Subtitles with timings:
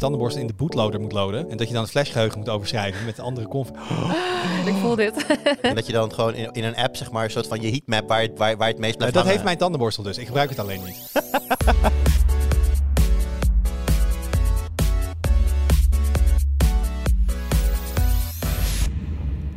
[0.00, 1.50] tandenborstel in de bootloader moet loaden.
[1.50, 3.70] En dat je dan het flashgeheugen moet overschrijven met de andere conf.
[4.66, 5.26] Ik voel dit.
[5.60, 7.70] En dat je dan gewoon in, in een app, zeg maar, een soort van je
[7.70, 10.18] heatmap waar, waar, waar het meest Eh, blijft dat heeft mijn tandenborstel dus.
[10.18, 11.10] Ik gebruik het alleen niet.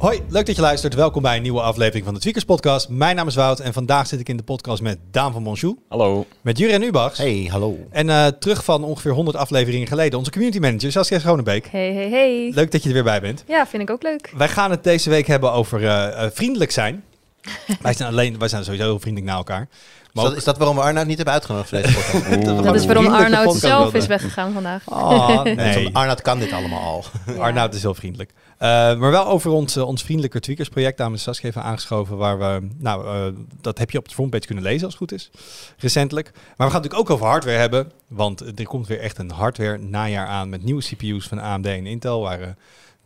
[0.04, 0.94] Hoi, leuk dat je luistert.
[0.94, 2.90] Welkom bij een nieuwe aflevering van de Tweakers Podcast.
[2.90, 5.78] Mijn naam is Wout en vandaag zit ik in de podcast met Daan van Monchou,
[5.90, 6.26] Hallo.
[6.42, 7.78] met Jurien Ubachs Hey, hallo.
[7.90, 11.68] en eh, terug van ongeveer 100 afleveringen geleden onze community manager Saskia Schonebeek.
[11.72, 12.52] Hey, hey, hey.
[12.54, 13.44] Leuk dat je er weer bij bent.
[13.48, 14.34] Ja, vind ik ook leuk.
[14.38, 17.04] Wij gaan het deze week hebben over eh, eh, vriendelijk zijn.
[17.82, 19.68] wij zijn alleen, wij zijn sowieso heel vriendelijk naar elkaar.
[20.14, 22.46] Is Maar dat, is dat waarom we Arnoud niet hebben uitgenodigd voor deze podcast?
[22.64, 24.88] Dat is waarom Arnoud zelf is weggegaan vandaag.
[24.88, 25.90] Oh, Nee.
[25.94, 27.04] Arnoud kan dit allemaal al.
[27.26, 27.34] Ja.
[27.34, 28.34] Arnoud is heel vriendelijk.
[28.58, 30.98] Eh, maar wel over ons, eh, ons vriendelijke tweakers project.
[30.98, 32.18] Daar is Saskia even aangeschoven.
[32.18, 35.20] Waar we, nou, eh, dat heb je op de frontpage kunnen lezen als het goed
[35.20, 35.32] is.
[35.78, 36.32] Recentelijk.
[36.34, 37.92] Maar we gaan het natuurlijk ook over hardware hebben.
[38.08, 40.50] Want er komt weer echt een hardware najaar aan.
[40.50, 42.22] Met nieuwe CPU's van AMD en Intel.
[42.22, 42.56] Waar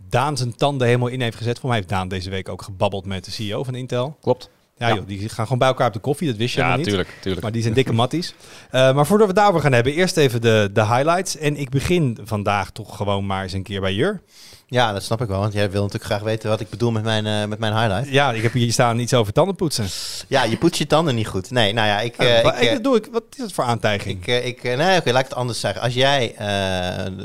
[0.09, 1.59] Daan zijn tanden helemaal in heeft gezet.
[1.59, 4.17] Voor mij heeft Daan deze week ook gebabbeld met de CEO van Intel.
[4.21, 4.49] Klopt.
[4.77, 4.95] Ja, Ja.
[4.95, 6.27] Joh, die gaan gewoon bij elkaar op de koffie.
[6.27, 6.85] Dat wist je Ja, niet.
[6.85, 7.43] tuurlijk, tuurlijk.
[7.43, 8.33] Maar die zijn dikke matties.
[8.71, 11.37] Eh, maar voordat we het daarover gaan hebben, eerst even de, de highlights.
[11.37, 14.21] En ik begin vandaag toch gewoon maar eens een keer bij Jur.
[14.69, 15.39] Ja, dat snap ik wel.
[15.39, 18.09] Want jij wil natuurlijk graag weten wat ik bedoel met mijn, eh, met mijn highlight.
[18.09, 19.87] Ja, ik heb hier staan iets over tandenpoetsen.
[20.27, 21.51] Ja, je poetst je tanden niet goed.
[21.51, 22.17] Nee, nou ja, ik...
[22.59, 24.25] ik, doe ik, wat is het voor aantijging?
[24.25, 25.81] Ik, ik, nee, oké, laat ik het anders zeggen.
[25.81, 26.35] Als jij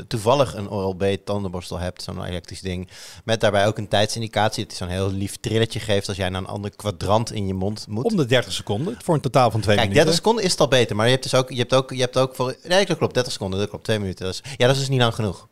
[0.07, 2.89] toevallig een Oral-B tandenborstel hebt, zo'n elektrisch ding,
[3.23, 6.41] met daarbij ook een tijdsindicatie, dat is zo'n heel lief trilletje geeft als jij naar
[6.41, 8.03] een ander kwadrant in je mond moet.
[8.03, 10.05] Om de 30 seconden, voor een totaal van twee Kijk, minuten.
[10.05, 12.01] 30 seconden is het al beter, maar je hebt dus ook, je hebt ook, je
[12.01, 14.25] hebt ook voor, nee, dat klopt, 30 seconden, dat klopt, twee minuten.
[14.25, 15.47] Dat is, ja, dat is dus niet lang genoeg.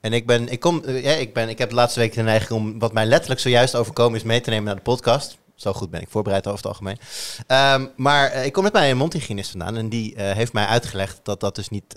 [0.00, 2.22] En ik ben, ik kom, eh, ja, ik ben, ik heb de laatste week de
[2.22, 5.38] neiging om wat mij letterlijk zojuist overkomen is mee te nemen naar de podcast.
[5.54, 6.98] Zo goed ben ik voorbereid over het algemeen.
[7.46, 11.20] Ehm, maar eh, ik kom met mijn mondhygiënist vandaan en die eh, heeft mij uitgelegd
[11.22, 11.96] dat dat dus niet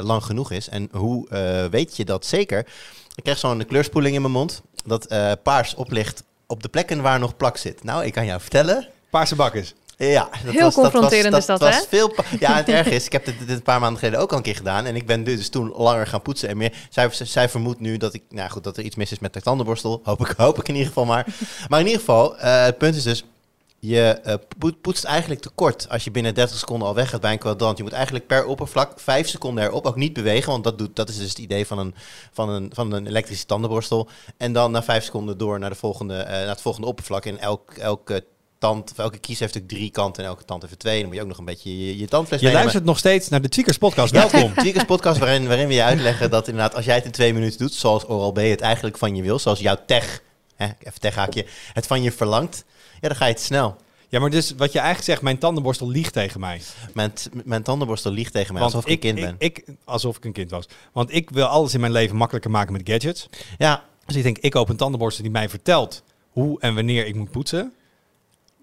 [0.00, 0.68] lang genoeg is.
[0.68, 1.28] En hoe
[1.70, 2.58] weet je dat zeker?
[3.14, 5.08] Ik krijg zo'n kleurspoeling in mijn mond dat
[5.42, 7.84] paars oplicht op de plekken waar nog plak zit.
[7.84, 9.74] Nou, ik kan jou vertellen, Paarse bakkers.
[10.08, 11.88] Ja, dat Heel was, confronterend dat is was, dat, was hè?
[11.88, 14.36] Veel ja, het erg is, ik heb dit, dit een paar maanden geleden ook al
[14.36, 14.84] een keer gedaan.
[14.86, 16.72] En ik ben dus toen langer gaan poetsen en meer.
[16.90, 19.40] Zij, zij vermoedt nu dat, ik, nou goed, dat er iets mis is met de
[19.40, 20.00] tandenborstel.
[20.04, 21.26] Hoop ik, hoop ik in ieder geval maar.
[21.68, 23.24] Maar in ieder geval, eh, het punt is dus,
[23.78, 27.20] je eh, poet- poetst eigenlijk te kort als je binnen 30 seconden al weg gaat
[27.20, 27.76] bij een kwadrant.
[27.76, 30.50] Je moet eigenlijk per oppervlak 5 seconden erop ook niet bewegen.
[30.52, 31.94] Want dat, doet, dat is dus het idee van een,
[32.32, 34.08] van, een, van een elektrische tandenborstel.
[34.36, 37.24] En dan na 5 seconden door naar, de volgende, eh, naar het volgende oppervlak.
[37.24, 38.24] En elk, elke
[38.60, 40.98] tand, of elke kies heeft natuurlijk drie kanten en elke tand heeft er twee.
[40.98, 42.60] Dan moet je ook nog een beetje je, je tandfles Je meenemen.
[42.60, 44.14] luistert nog steeds naar de Tweakers podcast.
[44.14, 44.54] Ja, Welkom.
[44.54, 47.58] Tweakers podcast waarin, waarin we je uitleggen dat inderdaad als jij het in twee minuten
[47.58, 50.22] doet, zoals Oral-B het eigenlijk van je wil, zoals jouw tech,
[50.56, 52.64] hè, even techhaakje, het van je verlangt,
[53.00, 53.76] ja, dan ga je te snel.
[54.08, 56.60] Ja, maar dus wat je eigenlijk zegt, mijn tandenborstel liegt tegen mij.
[56.94, 57.12] Mijn,
[57.44, 59.34] mijn tandenborstel liegt tegen mij alsof ik, een kind ben.
[59.38, 60.64] Ik, ik, alsof ik een kind was.
[60.92, 63.28] Want ik wil alles in mijn leven makkelijker maken met gadgets.
[63.58, 67.14] ja, Dus ik denk, ik koop een tandenborstel die mij vertelt hoe en wanneer ik
[67.14, 67.72] moet poetsen.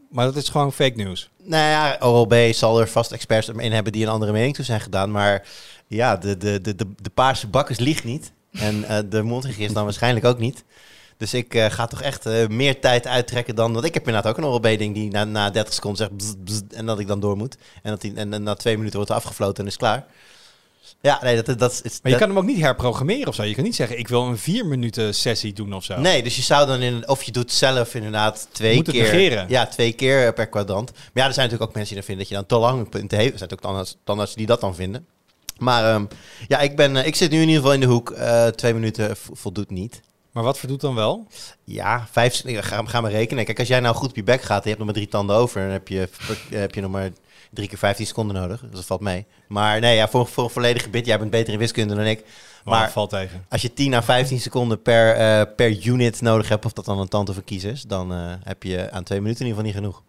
[0.10, 1.30] Maar dat is gewoon fake news.
[1.44, 4.82] nou ja, Oral-B zal er vast experts in hebben die een andere mening toe zijn
[4.82, 5.48] gedaan, maar
[5.88, 8.32] ja, de, de, de, de, de paarse bakkers liegt niet.
[8.52, 10.64] En eh, de mondhygiënist dan waarschijnlijk ook niet.
[11.18, 13.74] Dus ik eh, ga toch echt eh, meer tijd uittrekken dan...
[13.74, 16.18] Want ik heb inderdaad ook een Oral-B-ding die na, na 30 seconden zegt...
[16.18, 17.58] bzz, bzz, en dat ik dan door moet.
[17.84, 20.06] En, dat die, en, en na twee minuten wordt er afgefloten en is klaar.
[21.02, 21.82] Ja, nee, dat, dat is...
[21.84, 23.44] Maar je dat- kan hem ook niet herprogrammeren of zo.
[23.44, 26.00] Je kan niet zeggen, ik wil een vier minuten sessie doen of zo.
[26.00, 27.08] Nee, dus je zou dan in...
[27.10, 29.02] Of je doet zelf inderdaad twee Moet keer...
[29.04, 29.46] negeren.
[29.50, 30.92] Ja, twee keer per kwadrant.
[30.92, 32.90] Maar ja, er zijn natuurlijk ook mensen die dan vinden dat je dan te lang
[32.90, 33.32] punten heeft.
[33.32, 35.06] Er zijn ook tandarts, die dat dan vinden.
[35.58, 36.06] Maar ehm,
[36.48, 38.10] ja, ik, ben, eh, ik zit nu in ieder geval in de hoek.
[38.12, 40.02] Eh, twee minuten vo- voldoet niet.
[40.32, 41.28] Maar wat verdoet dan wel?
[41.64, 43.46] Ja, vijf, ga, ga maar rekenen.
[43.46, 45.08] Kijk, als jij nou goed op je bek gaat en je hebt nog maar drie
[45.08, 46.10] tanden over, dan heb je,
[46.50, 47.10] heb je nog maar
[47.52, 48.62] drie keer 15 seconden nodig.
[48.62, 49.26] Dus dat valt mee.
[49.48, 52.24] Maar nee, ja, voor, voor een volledig gebit, jij bent beter in wiskunde dan ik.
[52.64, 53.46] Maar valt tegen.
[53.50, 57.00] als je 10 à 15 seconden per, eh, per unit nodig hebt, of dat dan
[57.00, 59.64] een tand of een kies is, dan eh, heb je aan twee minuten in ieder
[59.64, 60.06] geval niet genoeg.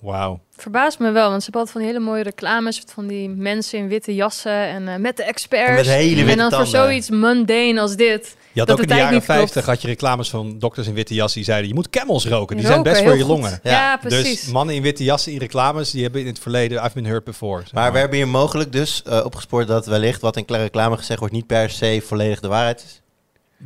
[0.00, 0.40] Wauw.
[0.50, 3.78] Verbaast me wel, want ze hebben altijd van die hele mooie reclames van die mensen
[3.78, 5.68] in witte jassen en eh, met de experts.
[5.68, 8.36] En met hele witte En dan voor zoiets mundane als dit.
[8.52, 9.38] Je had Dat ook in de jaren niet klopt.
[9.38, 12.56] 50 had je reclames van dokters in witte jassen die zeiden, je moet camels roken.
[12.56, 13.60] Die Roken, zijn best voor je longen.
[13.62, 14.40] Ja, Ja, precies.
[14.40, 17.24] Dus mannen in witte jassen in reclames, die hebben in het verleden, I've been hurt
[17.24, 17.60] before.
[17.60, 20.96] zeg Maar we hebben hier mogelijk dus eh, opgespoord dat wellicht wat in klare reclame
[20.96, 23.00] gezegd wordt niet per se volledig de waarheid is.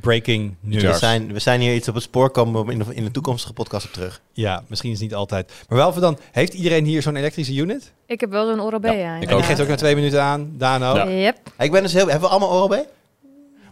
[0.00, 0.82] Breaking news.
[0.82, 0.90] Ja.
[0.92, 3.10] We zijn, we zijn hier iets op het spoor komen we in de, in de
[3.10, 4.20] toekomstige podcast op terug.
[4.32, 5.52] Ja, misschien is het niet altijd.
[5.68, 7.92] Maar wel voor dan, heeft iedereen hier zo'n elektrische unit?
[8.06, 9.16] Ik heb wel zo'n Oral-B, Ja, ja.
[9.20, 10.94] ik ook na twee minuten aan, Dano.
[10.96, 11.08] Ja.
[11.08, 11.36] Yep.
[11.58, 12.86] Ik ben dus heel, hebben we allemaal Oral-B?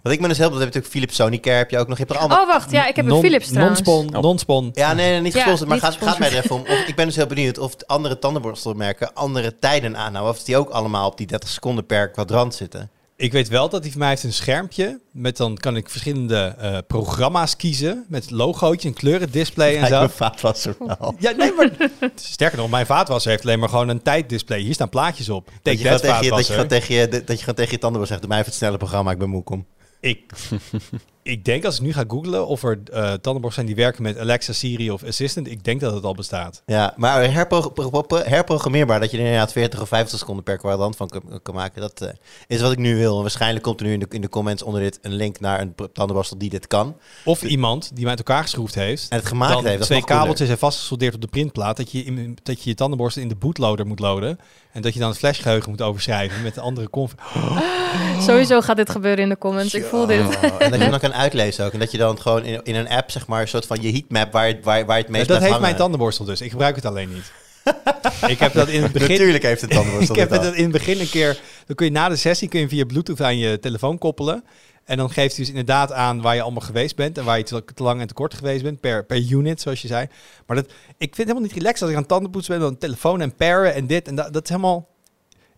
[0.04, 1.98] Want ik ben dus heel, dat heb je natuurlijk Philips Sonicare, heb je ook nog,
[1.98, 2.42] je hebt er allemaal...
[2.42, 2.70] Oh, wacht.
[2.70, 3.82] Ja, ik heb een Non- Philips trouwens.
[3.82, 4.22] Non-spon, Oh.
[4.22, 4.70] non-spon.
[4.72, 6.60] Ja, nee, nee, niet Ja, gesponsord, maar niet gaat, gaat mij er even om.
[6.60, 10.34] Of, ik ben dus heel benieuwd of de andere tandenborstelmerken andere tijden aanhouden.
[10.34, 12.90] Of die ook allemaal op die 30 seconden per kwadrant zitten.
[13.16, 15.00] Ik weet wel dat hij voor mij heeft een schermpje.
[15.12, 18.04] Met dan kan ik verschillende eh, programma's kiezen.
[18.08, 20.00] Met logootje, een kleurendisplay en zo.
[20.00, 21.14] me vaatwasser wel.
[21.18, 21.70] Ja, nee, maar
[22.14, 24.60] sterker nog, mijn vaatwasser heeft alleen maar gewoon een tijddisplay.
[24.60, 25.50] Hier staan plaatjes op.
[25.62, 27.78] Dat je, gewoon tegen je, dat, je gewoon tegen je, dat je gewoon tegen je
[27.78, 29.66] tandenborstel zegt, doe mij even het snelle programma, ik ben moe, kom.
[30.04, 30.32] Ik,
[31.24, 34.18] ik denk als ik nu ga googlen of er eh tandenborstels zijn die werken met
[34.18, 35.50] Alexa, Siri of Assistant.
[35.50, 36.62] Ik denk dat het al bestaat.
[36.66, 40.56] Ja, maar herpro- pro- pro- herprogrammeerbaar, dat je er inderdaad 40 of 50 seconden per
[40.56, 41.10] kwadrant van
[41.42, 42.08] kan, maken, dat eh,
[42.46, 43.16] is wat ik nu wil.
[43.16, 45.60] En waarschijnlijk komt er nu in de, in de comments onder dit een link naar
[45.60, 46.96] een tandenborstel die dit kan.
[47.24, 49.08] Of iemand die mij uit elkaar geschroefd heeft.
[49.08, 49.78] En het gemaakt dan heeft.
[49.78, 51.76] Dat twee kabeltjes zijn vastgesoldeerd op de printplaat.
[51.76, 54.38] Dat je, in, dat je je tandenborstel in de bootloader moet loaden.
[54.72, 57.14] En dat je dan het flashgeheugen moet overschrijven met de andere conf.
[58.26, 59.74] Sowieso gaat dit gebeuren in de comments.
[59.74, 60.20] Ik voel dit.
[60.20, 61.72] Oh, en dat je dan kan uitlezen ook.
[61.72, 63.93] En dat je dan gewoon in, in een app, zeg maar, een soort van je
[63.93, 65.61] heatmap waar, je- waar, waar het meest dat blijft heeft hangen.
[65.61, 66.40] mijn tandenborstel dus.
[66.40, 67.32] Ik gebruik het alleen niet.
[68.32, 69.08] ik heb dat in het begin.
[69.11, 71.40] Natuurlijk heeft het tandenborstel ik heb het in het begin een keer.
[71.66, 74.44] Dan kun je na de sessie kun je via Bluetooth aan je telefoon koppelen.
[74.84, 77.19] En dan geeft hij dus inderdaad aan waar je allemaal geweest bent.
[77.19, 78.81] En waar je te, te lang en te kort geweest bent.
[78.81, 80.06] Per, per unit, zoals je zei.
[80.46, 82.62] Maar dat, ik vind het helemaal niet relaxed als ik aan tandenpoetsen ben.
[82.62, 84.08] Dan een telefoon en paren en dit.
[84.08, 84.88] En dat, dat is helemaal...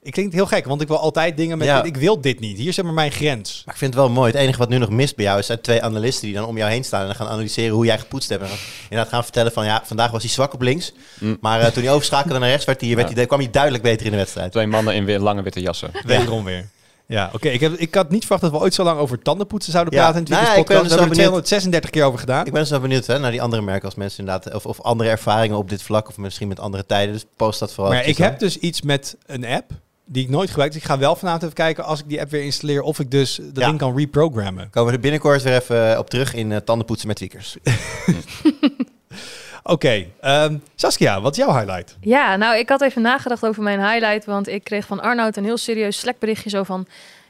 [0.06, 1.66] Ik klinkt heel gek, want ik wil altijd dingen met...
[1.66, 1.82] Ja.
[1.82, 2.56] Ik wil dit niet.
[2.58, 3.62] Hier is zeg maar mijn grens.
[3.64, 4.30] Maar ik vind het wel mooi.
[4.32, 6.56] Het enige wat nu nog mist bij jou is zijn twee analisten die dan om
[6.56, 8.42] jou heen staan en dan gaan analyseren hoe jij gepoetst hebt.
[8.42, 10.92] En dan inderdaad gaan vertellen van ja, vandaag was hij zwak op links.
[11.18, 11.36] Mm.
[11.40, 13.14] Maar eh, toen hij overschakelde naar rechts werd hij, werd Ja.
[13.14, 14.52] hij, kwam hij duidelijk beter in de wedstrijd.
[14.52, 15.90] Twee mannen in weer lange witte jassen.
[16.04, 16.68] Wederom weer.
[17.08, 17.48] Ja, oké.
[17.48, 20.00] Ik, heb- ik had niet verwacht dat we ooit zo lang over tandenpoetsen zouden Ja.
[20.00, 20.82] praten in Nou ja, ik ben podcast.
[20.94, 22.46] We hebben wel er 236 keer over gedaan.
[22.46, 24.80] Ik ben dus wel benieuwd hè, naar die andere merken als mensen inderdaad, of, of
[24.80, 27.12] andere ervaringen op dit vlak of misschien met andere tijden.
[27.12, 27.92] Dus post dat vooral.
[27.92, 29.70] Maar ik heb dus iets met een app
[30.08, 30.72] die ik nooit gebruik.
[30.72, 33.10] Dus ik ga wel vanavond even kijken als ik die app weer installeer of ik
[33.10, 33.66] dus dat Ja.
[33.66, 34.70] ding kan reprogrammen.
[34.70, 37.56] Komen we er binnenkort weer even eh, op terug in eh, tandenpoetsen met tweakers.
[39.62, 41.96] Oké, ehm, Saskia, wat is jouw highlight?
[42.00, 45.44] Ja, nou, ik had even nagedacht over mijn highlight, want ik kreeg van Arnoud een
[45.44, 46.86] heel serieus Slack berichtje zo van...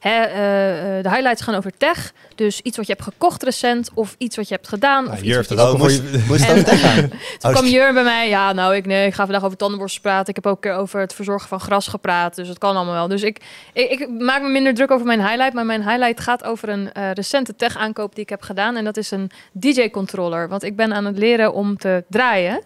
[0.08, 3.90] Hè, eh, eh, de highlights gaan over tech, dus iets wat je hebt gekocht recent
[3.94, 5.04] of iets wat je hebt gedaan.
[5.04, 7.08] Nou, of iets wat dat ook Oh, moest, je- moest En- dat tegenaan?
[7.08, 10.02] Toen Oh, kwam Jur bij mij, ja, nou, ik, nee, ik ga vandaag over tandenborstels
[10.02, 10.28] praten.
[10.28, 12.94] Ik heb ook een keer over het verzorgen van gras gepraat, dus het kan allemaal
[12.94, 13.08] wel.
[13.08, 13.40] Dus ik,
[13.72, 16.92] ik, ik maak me minder druk over mijn highlight, maar mijn highlight gaat over een
[16.92, 18.76] eh, recente tech-aankoop die ik heb gedaan.
[18.76, 22.60] En dat is een DJ-controller, want ik ben aan het leren om te draaien.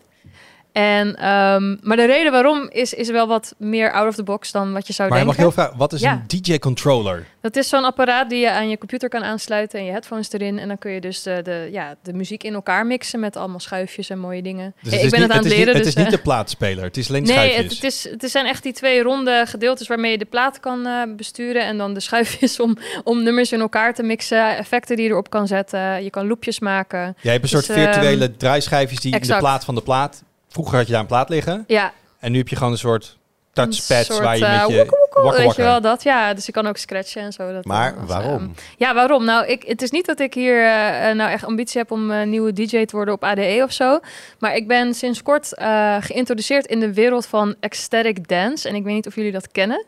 [0.72, 4.52] En, ehm, maar de reden waarom is, is wel wat meer out of the box
[4.52, 5.42] dan wat je zou Maar mag denken.
[5.44, 6.12] heel vragen, wat is Ja.
[6.12, 7.26] een DJ-controller?
[7.40, 10.58] Dat is zo'n apparaat die je aan je computer kan aansluiten en je headphones erin.
[10.58, 13.60] En dan kun je dus de, de, ja, de muziek in elkaar mixen met allemaal
[13.60, 14.74] schuifjes en mooie dingen.
[14.82, 15.74] Dus het ik is ben niet, het aan het is leren.
[15.74, 17.74] dus, het is niet eh, de plaatspeler, het is alleen Nee, het, schuifjes.
[17.74, 21.02] het, is, het zijn echt die twee ronde gedeeltes waarmee je de plaat kan eh,
[21.16, 21.64] besturen.
[21.64, 24.56] En dan de schuifjes om, om nummers in elkaar te mixen.
[24.56, 26.04] Effecten die je erop kan zetten.
[26.04, 27.16] Je kan loopjes maken.
[27.20, 30.22] Jij hebt een soort Dus, ehm, virtuele draaischijfjes die in de plaat van de plaat...
[30.52, 33.18] Vroeger had je daar een plaat liggen Ja, en nu heb je gewoon een soort
[33.52, 34.76] touchpads soort, waar je eh, met je...
[34.76, 35.64] wakker weet je wakker.
[35.64, 36.02] wel dat?
[36.02, 37.52] Ja, dus je kan ook scratchen en zo.
[37.52, 38.38] Dat Maar als, waarom?
[38.38, 39.24] ehm, ja, waarom?
[39.24, 42.10] Nou, ik, het is niet dat ik hier eh, eh, nou echt ambitie heb om
[42.10, 43.98] eh, nieuwe DJ te worden op ADE of zo.
[44.38, 48.68] Maar ik ben sinds kort eh, geïntroduceerd in de wereld van ecstatic dance.
[48.68, 49.84] En ik weet niet of jullie dat kennen.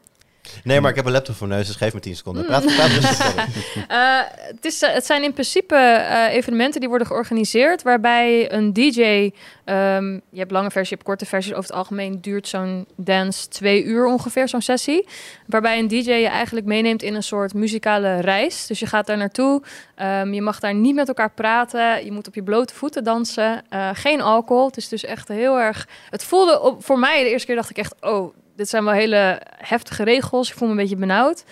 [0.65, 2.45] Nee, maar ik heb een laptop voor neus, dus geef me 10 seconden.
[2.45, 3.45] Praat, praat rustig verder.
[3.89, 8.73] Eh, het, is, eh, het zijn in principe eh, evenementen die worden georganiseerd waarbij een
[8.73, 9.31] DJ,
[9.65, 13.49] ehm, je hebt lange versies, je hebt korte versies, over het algemeen duurt zo'n dance
[13.49, 15.07] twee uur ongeveer, zo'n sessie.
[15.47, 18.67] Waarbij een DJ je eigenlijk meeneemt in een soort muzikale reis.
[18.67, 19.63] Dus je gaat daar naartoe,
[19.95, 23.65] ehm, je mag daar niet met elkaar praten, je moet op je blote voeten dansen,
[23.93, 24.67] geen alcohol.
[24.67, 27.71] Het is dus echt heel erg, het voelde op, voor mij de eerste keer dacht
[27.71, 30.49] ik echt, oh, dit zijn wel hele heftige regels.
[30.49, 31.45] Ik voel me een beetje benauwd.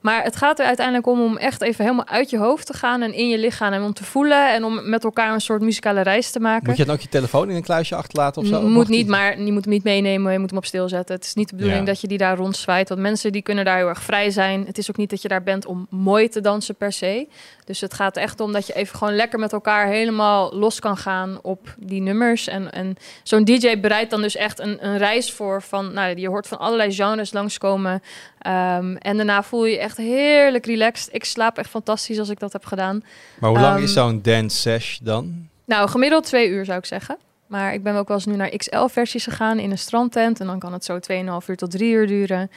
[0.00, 3.02] Maar het gaat er uiteindelijk om om echt even helemaal uit je hoofd te gaan
[3.02, 6.00] en in je lichaam en om te voelen en om met elkaar een soort muzikale
[6.00, 6.66] reis te maken.
[6.68, 8.60] Moet je dan ook je telefoon in een kluisje achterlaten of zo?
[8.62, 10.32] Moet niet, die- maar je moet hem niet meenemen.
[10.32, 11.14] Je moet hem op stil zetten.
[11.14, 11.86] Het is niet de bedoeling Ja.
[11.92, 12.88] dat je die daar rondzwaait.
[12.88, 14.64] Want mensen die kunnen daar heel erg vrij zijn.
[14.66, 17.28] Het is ook niet dat je daar bent om mooi te dansen per se.
[17.64, 20.96] Dus het gaat echt om dat je even gewoon lekker met elkaar helemaal los kan
[20.96, 22.46] gaan op die nummers.
[22.48, 26.28] En, en zo'n DJ bereidt dan dus echt een, een reis voor van, nou, je
[26.28, 28.02] hoort van allerlei genres langskomen.
[28.38, 31.14] Ehm, en daarna voel je je echt heerlijk relaxed.
[31.14, 33.02] Ik slaap echt fantastisch als ik dat heb gedaan.
[33.38, 35.48] Maar hoe lang Ehm, is zo'n dance sesh dan?
[35.64, 37.16] Nou, gemiddeld twee uur zou ik zeggen.
[37.46, 40.40] Maar ik ben ook wel eens nu naar XL-versies gegaan in een strandtent.
[40.40, 42.50] En dan kan het zo 2,5 uur tot 3 uur duren.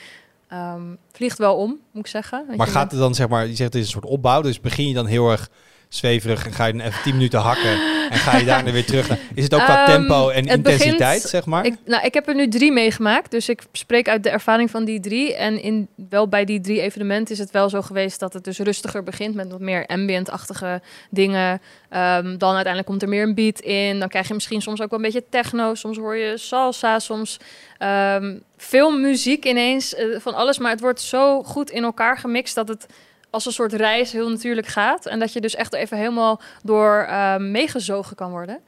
[0.48, 2.46] Ehm, vliegt wel om, moet ik zeggen.
[2.56, 4.88] Maar gaat het dan, zeg maar, je zegt het is een soort opbouw, dus begin
[4.88, 5.50] je dan heel erg
[5.96, 7.72] zweverig en ga je dan even 10 minuten hakken
[8.10, 9.10] en ga je daarna weer terug.
[9.10, 11.66] naar- Is het ook qua Ehm, tempo en begint- intensiteit, zeg maar?
[11.66, 14.86] Ik, nou, ik heb er nu drie meegemaakt, dus ik spreek uit de ervaring van
[14.86, 15.36] die drie.
[15.36, 18.60] En in, wel bij die drie evenementen is het wel zo geweest dat het dus
[18.60, 21.62] rustiger begint met wat meer ambient-achtige dingen.
[21.90, 24.00] Ehm, dan uiteindelijk komt er meer een beat in.
[24.00, 25.76] Dan krijg je misschien soms ook wel een beetje techno.
[25.76, 27.38] Soms hoor je salsa, soms
[27.78, 30.58] ehm, veel muziek ineens, eh, van alles.
[30.58, 32.86] Maar het wordt zo goed in elkaar gemixt dat het
[33.32, 35.06] als een soort reis heel natuurlijk gaat.
[35.06, 38.60] En dat je dus echt even helemaal door eh, meegezogen kan worden.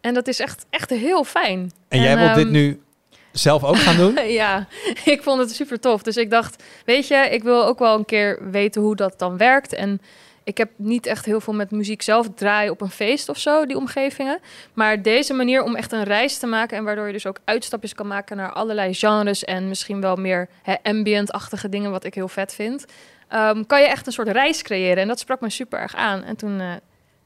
[0.00, 1.72] En dat is echt, echt heel fijn.
[1.88, 2.82] En jij wilt dit ehm, nu
[3.32, 4.26] zelf ook gaan doen?
[4.42, 4.66] ja,
[5.04, 6.02] ik vond het super tof.
[6.02, 9.36] Dus ik dacht, weet je, ik wil ook wel een keer weten hoe dat dan
[9.36, 9.74] werkt.
[9.74, 10.00] En
[10.44, 13.66] ik heb niet echt heel veel met muziek zelf draaien op een feest of zo,
[13.66, 14.38] die omgevingen.
[14.72, 17.94] Maar deze manier om echt een reis te maken en waardoor je dus ook uitstapjes
[17.94, 20.48] kan maken naar allerlei genres en misschien wel meer
[20.82, 22.84] ambient-achtige dingen, wat ik heel vet vind.
[23.32, 25.02] Ehm, kan je echt een soort reis creëren.
[25.02, 26.22] En dat sprak me super erg aan.
[26.22, 26.72] En toen, eh,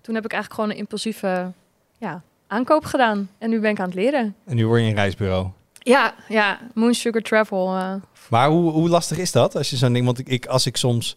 [0.01, 1.53] toen heb ik eigenlijk gewoon een impulsieve
[1.99, 3.31] ja, aankoop gedaan.
[3.39, 4.35] En nu ben ik aan het leren.
[4.45, 5.49] En nu word je een reisbureau.
[5.79, 7.77] Ja, ja, Moon Sugar Travel.
[7.77, 7.95] eh,
[8.31, 10.05] Maar hoe, hoe lastig is dat als je zo'n ding?
[10.07, 11.17] Want ik, ik, als ik soms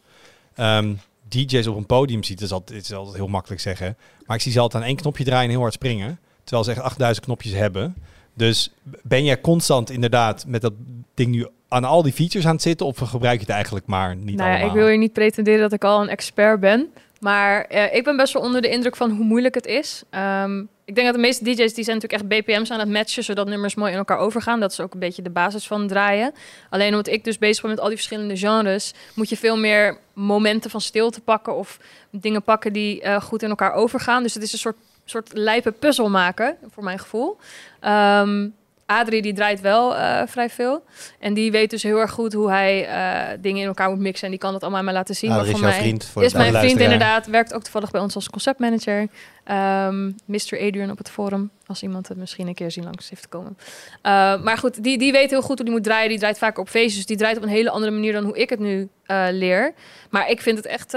[0.56, 0.94] ehm,
[1.28, 3.98] DJ's op een podium zie, dat is, altijd, is altijd heel makkelijk zeggen.
[4.26, 6.20] Maar ik zie ze altijd aan één knopje draaien en heel hard springen.
[6.44, 7.96] Terwijl ze echt 8000 knopjes hebben.
[8.34, 8.72] Dus
[9.04, 10.74] ben jij constant inderdaad met dat
[11.14, 12.86] ding nu aan al die features aan het zitten?
[12.86, 14.68] Of gebruik je het eigenlijk maar niet nou allemaal?
[14.68, 16.90] ik wil hier niet pretenderen dat ik al een expert ben.
[17.20, 20.04] Maar eh, ik ben best wel onder de indruk van hoe moeilijk het is.
[20.10, 23.24] Ehm, ik denk dat de meeste DJ's die zijn natuurlijk echt BPM's aan het matchen,
[23.24, 24.60] zodat nummers mooi in elkaar overgaan.
[24.60, 26.34] Dat is ook een beetje de basis van draaien.
[26.70, 29.98] Alleen omdat ik dus bezig ben met al die verschillende genres, moet je veel meer
[30.14, 31.80] momenten van stilte pakken of
[32.12, 34.24] dingen pakken die eh, goed in elkaar overgaan.
[34.24, 37.38] Dus het is een soort, soort lijpe puzzel maken, voor mijn gevoel.
[37.80, 38.48] Ehm,
[38.90, 40.84] Adrie die draait wel eh, vrij veel.
[41.20, 44.26] En die weet dus heel erg goed hoe hij eh, dingen in elkaar moet mixen.
[44.26, 45.30] En die kan dat allemaal aan mij laten zien.
[45.30, 47.28] Maar er is jouw mij vriend voor is mijn vriend inderdaad.
[47.28, 49.08] Werkt ook toevallig bij ons als conceptmanager.
[49.44, 50.60] Ehm Mr.
[50.60, 51.52] Adrian op het forum.
[51.66, 53.58] Als iemand het misschien een keer zien langs heeft te komen.
[54.02, 56.10] Eh, maar goed, die, die weet heel goed hoe die moet draaien.
[56.10, 56.96] Die draait vaker op feestjes.
[56.96, 58.90] Dus die draait op een hele andere manier dan hoe ik het nu
[59.32, 59.74] leer.
[60.10, 60.94] Maar ik vind het echt,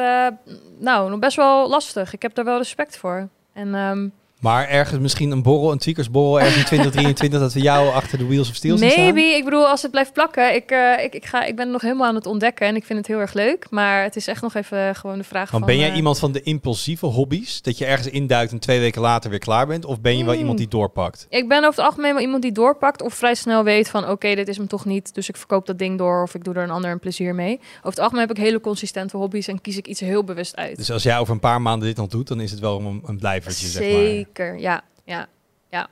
[0.78, 2.12] nou, nog best wel lastig.
[2.12, 3.28] Ik heb daar wel respect voor.
[3.52, 4.08] En ehm,
[4.42, 8.26] Maar ergens misschien een borrel, een tweakersborrel ergens in 2023 dat we jou achter de
[8.26, 9.04] wheels of steel zien staan?
[9.04, 9.20] Maybe.
[9.20, 10.54] Ik bedoel, als het blijft plakken.
[10.54, 12.98] Ik, eh, ik, ik, ga, ik ben nog helemaal aan het ontdekken en ik vind
[12.98, 13.66] het heel erg leuk.
[13.70, 15.72] Maar het is echt nog even gewoon de vraag Want van...
[15.72, 17.62] ben jij eh, iemand van de impulsieve hobby's?
[17.62, 19.84] Dat je ergens induikt en twee weken later weer klaar bent?
[19.84, 20.38] Of ben je wel Mm.
[20.40, 21.26] iemand die doorpakt?
[21.28, 24.08] Ik ben over het algemeen wel iemand die doorpakt of vrij snel weet van...
[24.08, 26.22] oké, dit is hem toch niet, dus ik verkoop dat ding door...
[26.22, 27.58] of ik doe er een ander een plezier mee.
[27.76, 29.46] Over het algemeen heb ik hele consistente hobby's...
[29.46, 30.76] en kies ik iets heel bewust uit.
[30.76, 33.02] Dus als jij over een paar maanden dit nog doet, dan is het wel een,
[33.06, 34.24] een blijvertje, zeg maar.
[34.36, 34.82] Zeker, ja.
[35.04, 35.26] ja,
[35.70, 35.88] ja.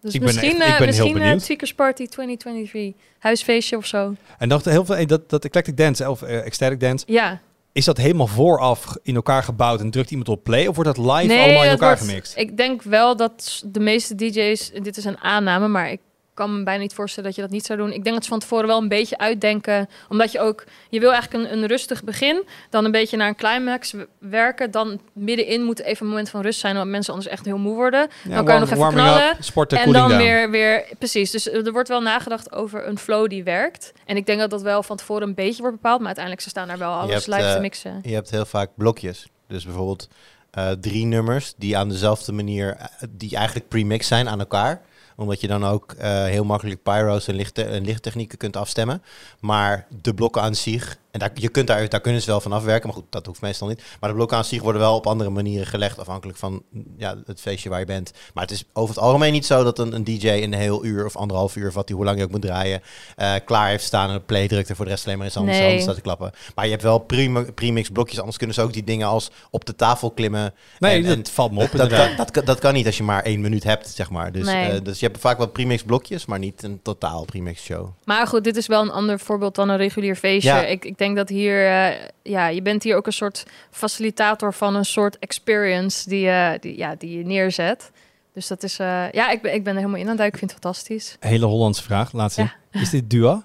[0.00, 1.44] Dus Ik ben misschien, echt- ik eh, misschien eh, benieuwd.
[1.44, 3.02] Tweakers Party 2023.
[3.18, 4.14] Huisfeestje of zo.
[4.38, 7.40] En dacht heel veel, dat, dat eclectic dance of eh, ecstatic dance, Ja,
[7.72, 10.66] is dat helemaal vooraf in elkaar gebouwd en drukt iemand op play?
[10.66, 12.36] Of wordt dat live allemaal in elkaar wordt- gemixt?
[12.36, 16.00] Ik denk wel dat de meeste DJ's, dit is een aanname, maar ik
[16.34, 17.92] kan me bijna niet voorstellen dat je dat niet zou doen.
[17.92, 21.12] Ik denk dat ze van tevoren wel een beetje uitdenken, omdat je ook, je wil
[21.12, 25.80] eigenlijk een, een rustig begin, dan een beetje naar een climax werken, dan middenin moet
[25.80, 28.08] even een moment van rust zijn, want mensen anders echt heel moe worden.
[28.24, 30.22] Ja, dan kan je nog even knallen Up, sporten, en dan down.
[30.22, 31.30] weer, weer, precies.
[31.30, 33.92] Dus er wordt wel nagedacht over een flow die werkt.
[34.04, 36.50] En ik denk dat dat wel van tevoren een beetje wordt bepaald, maar uiteindelijk ze
[36.50, 38.00] staan daar wel alles live te eh, mixen.
[38.02, 39.26] Je hebt heel vaak blokjes.
[39.46, 40.08] Dus bijvoorbeeld
[40.50, 44.82] eh, drie nummers die aan dezelfde manier, eh, die eigenlijk pre-mix zijn aan elkaar.
[45.16, 49.02] Omdat je dan ook eh, heel makkelijk pyro's en, en lichttechnieken kunt afstemmen.
[49.40, 52.52] Maar de blokken aan zich, en daar, je kunt daar, daar kunnen ze wel van
[52.52, 53.82] afwerken, maar goed, dat hoeft meestal niet.
[54.00, 56.62] Maar de blokken aan zich worden wel op andere manieren gelegd, afhankelijk van
[56.96, 58.12] ja, het feestje waar je bent.
[58.34, 60.84] Maar het is over het algemeen niet zo dat een, een DJ in een heel
[60.84, 62.82] uur of anderhalf uur, of wat die, hoe lang je ook moet draaien,
[63.16, 65.56] eh, klaar heeft staan en op play drukt en voor de rest alleen maar anders,
[65.56, 65.64] Nee.
[65.66, 66.30] anders staat te klappen.
[66.54, 69.64] Maar je hebt wel prima- premix blokjes, anders kunnen ze ook die dingen als op
[69.64, 70.54] de tafel klimmen.
[70.78, 72.96] Nee, En- dat en valt me op dat, kan, dat, kan- dat kan niet als
[72.96, 74.32] je maar één minuut hebt, zeg maar.
[74.32, 74.70] Dus, Nee.
[74.70, 77.88] eh, dus je hebt vaak wel premix blokjes, maar niet een totaal premix show.
[78.04, 80.48] Maar goed, dit is wel een ander voorbeeld dan een regulier feestje.
[80.50, 80.64] Ja.
[80.64, 84.74] Ik, ik denk dat hier, eh, ja, je bent hier ook een soort facilitator van
[84.74, 87.90] een soort experience die, je die, ja, die je neerzet.
[88.32, 90.40] Dus dat is, eh, ja, ik ben, ik ben er helemaal in aan het duiken.
[90.40, 91.16] Ik vind het fantastisch.
[91.20, 92.50] Hele Hollandse vraag, laatste.
[92.70, 93.42] Is dit Dua?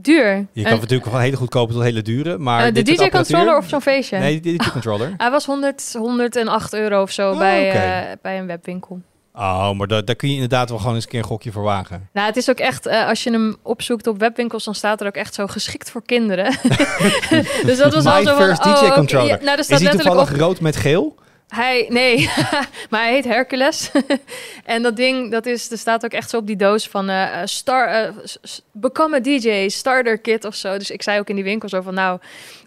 [0.00, 0.46] Duur.
[0.52, 3.80] Je kan natuurlijk van hele goedkope tot hele dure, maar eh, de DJ-controller of zo'n
[3.80, 4.18] feestje?
[4.18, 5.14] Nee, de DJ-controller.
[5.16, 9.00] Hij was 100, 108 euro of zo Oh, bij, eh, bij een webwinkel.
[9.38, 11.62] Oh, maar da- daar kun je inderdaad wel gewoon eens een keer een gokje voor
[11.62, 12.08] wagen.
[12.12, 15.06] Nou, het is ook echt, eh, als je hem opzoekt op webwinkels, dan staat er
[15.06, 16.44] ook echt zo geschikt voor kinderen.
[17.66, 19.26] dus dat was My al zo van, first oh, oké, DJ-controller.
[19.28, 21.14] ja, nou, Is letterlijk toevallig op, rood met geel?
[21.48, 22.30] Hij, nee,
[22.90, 23.90] maar hij heet Hercules.
[24.64, 27.22] en dat ding, dat is, er staat ook echt zo op die doos van eh,
[27.40, 30.78] eh, star, eh, s- s- become a DJ, starter kit of zo.
[30.78, 32.18] Dus ik zei ook in die winkel zo van, nou,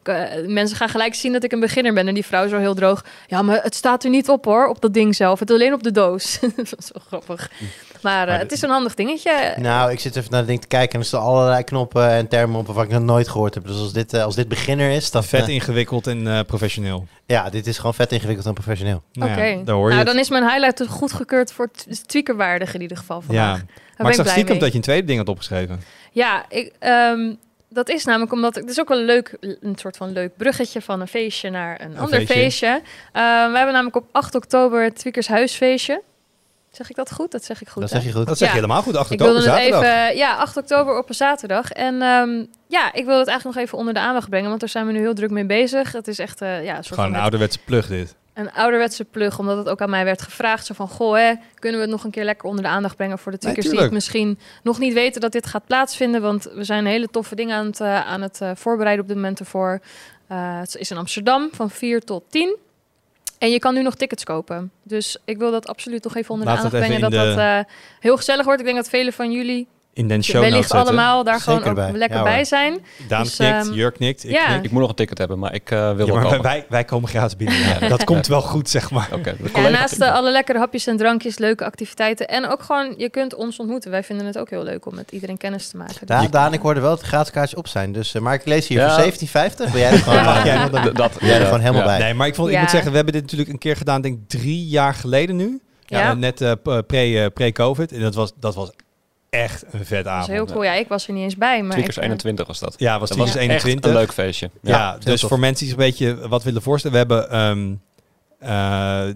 [0.03, 2.07] eh, mensen gaan gelijk zien dat ik een beginner ben.
[2.07, 4.81] En die vrouw zo heel droog, ja, maar het staat er niet op hoor, op
[4.81, 5.39] dat ding zelf.
[5.39, 6.39] Het alleen op de doos.
[6.55, 7.49] dat is wel grappig.
[8.01, 9.53] Maar, eh, Maar het is een handig dingetje.
[9.57, 12.27] Nou, ik zit even naar het ding te kijken en er staan allerlei knoppen en
[12.27, 13.67] termen op waarvan ik nog nooit gehoord heb.
[13.67, 15.23] Dus als dit, eh, als dit beginner is, dan...
[15.23, 17.07] Vet eh, ingewikkeld en eh, professioneel.
[17.25, 19.03] ja, dit is gewoon vet ingewikkeld en professioneel.
[19.13, 20.05] Nou Oké, ja, nou het.
[20.05, 21.69] dan is mijn highlight goedgekeurd voor
[22.05, 23.57] tweakerwaardig in ieder geval Ja, vandaag.
[23.57, 23.67] Daar
[23.97, 24.59] maar ik zag stiekem mee.
[24.59, 25.81] dat je een tweede ding had opgeschreven.
[26.11, 27.33] Ja, ik, ehm,
[27.69, 30.81] dat is namelijk omdat het is ook wel een leuk, een soort van leuk bruggetje
[30.81, 32.33] van een feestje naar een, ander feestje.
[32.33, 32.67] feestje.
[32.67, 36.01] Eh, we hebben namelijk op 8 oktober het Tweakers Huisfeestje.
[36.71, 37.31] Zeg ik dat goed?
[37.31, 37.81] Dat zeg ik goed.
[37.81, 37.97] Dat hè?
[37.99, 38.27] zeg je goed.
[38.27, 38.61] Dat zeg je Ja.
[38.61, 38.95] helemaal goed.
[38.95, 39.81] 8 Ik oktober, zaterdag.
[39.83, 41.71] even, ja, 8 oktober op een zaterdag.
[41.71, 44.69] En ehm, ja, ik wil het eigenlijk nog even onder de aandacht brengen, want daar
[44.69, 45.91] zijn we nu heel druk mee bezig.
[45.91, 48.15] Het is echt eh, ja, een soort Gewoon een ouderwetse plug dit.
[48.33, 50.65] een ouderwetse plug, omdat het ook aan mij werd gevraagd.
[50.65, 53.19] Zo van, goh, hè, kunnen we het nog een keer lekker onder de aandacht brengen
[53.19, 56.21] voor de Nee, tweakers die het misschien nog niet weten dat dit gaat plaatsvinden.
[56.21, 59.17] Want we zijn hele toffe dingen aan het, eh, aan het eh, voorbereiden op dit
[59.17, 59.79] moment ervoor.
[60.27, 62.57] Het is in Amsterdam van 4 tot 10.
[63.41, 64.71] En je kan nu nog tickets kopen.
[64.83, 67.01] Dus ik wil dat absoluut nog even onder de aandacht brengen.
[67.01, 67.59] Dat dat eh,
[67.99, 68.59] heel gezellig wordt.
[68.59, 70.87] Ik denk dat velen van jullie In den show notes wellicht zetten.
[70.87, 72.79] allemaal daar Zeker gewoon ook lekker Ja, bij zijn.
[73.07, 74.45] Daan Dus, knikt, ehm, Jurk knikt, ik ja.
[74.45, 74.63] knik.
[74.63, 77.09] Ik moet nog een ticket hebben, maar ik eh, wil Ja, maar wij, wij komen
[77.09, 77.57] gratis binnen.
[77.59, 77.79] Ja.
[77.89, 79.09] Dat komt wel goed, zeg maar.
[79.51, 82.27] Collega- naast eh, alle lekkere hapjes en drankjes, leuke activiteiten.
[82.27, 83.91] En ook gewoon, je kunt ons ontmoeten.
[83.91, 86.05] Wij vinden het ook heel leuk om met iedereen kennis te maken.
[86.07, 87.91] Daan, Dus- Daan, ik hoorde wel dat gratis kaartjes op zijn.
[87.91, 88.93] Dus, eh, maar ik lees hier Ja.
[88.93, 89.71] voor 17,50.
[89.71, 90.23] Ben jij er gewoon, Ja.
[90.23, 91.87] mag jij nog- D- dat, jij er gewoon helemaal ja.
[91.87, 91.99] bij?
[91.99, 92.59] Nee, maar ik, vond, ik Ja.
[92.61, 95.61] moet zeggen, we hebben dit natuurlijk een keer gedaan, denk ik drie jaar geleden nu.
[95.85, 96.13] Ja.
[96.13, 96.43] Net
[97.33, 97.91] pre-COVID.
[97.91, 98.71] en dat was, dat was
[99.31, 100.27] echt een vet Dat is avond.
[100.27, 100.63] heel cool.
[100.63, 101.61] Ja, ik was er niet eens bij.
[101.61, 102.75] Maar Tweakers ik, eh, 21 was dat.
[102.77, 103.91] Ja, was Dat was dus echt 21.
[103.91, 104.49] een leuk feestje.
[104.61, 105.29] Ja, dus tof.
[105.29, 107.07] voor mensen die zich een beetje wat willen voorstellen.
[107.07, 107.29] We hebben...
[107.31, 107.73] ehm,
[108.39, 109.13] eh,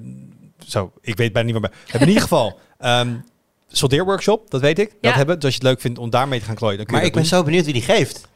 [0.68, 1.80] zo, ik weet bijna niet meer bij.
[1.86, 2.60] We hebben in ieder geval...
[2.80, 3.10] ehm
[3.68, 4.92] soldeerworkshop, dat weet ik.
[5.02, 5.36] Dat hebben.
[5.36, 7.10] Dus als je het leuk vindt om daarmee te gaan klooien, dan kun je Maar
[7.12, 7.40] ik dat ben doen.
[7.40, 8.28] zo benieuwd wie die geeft.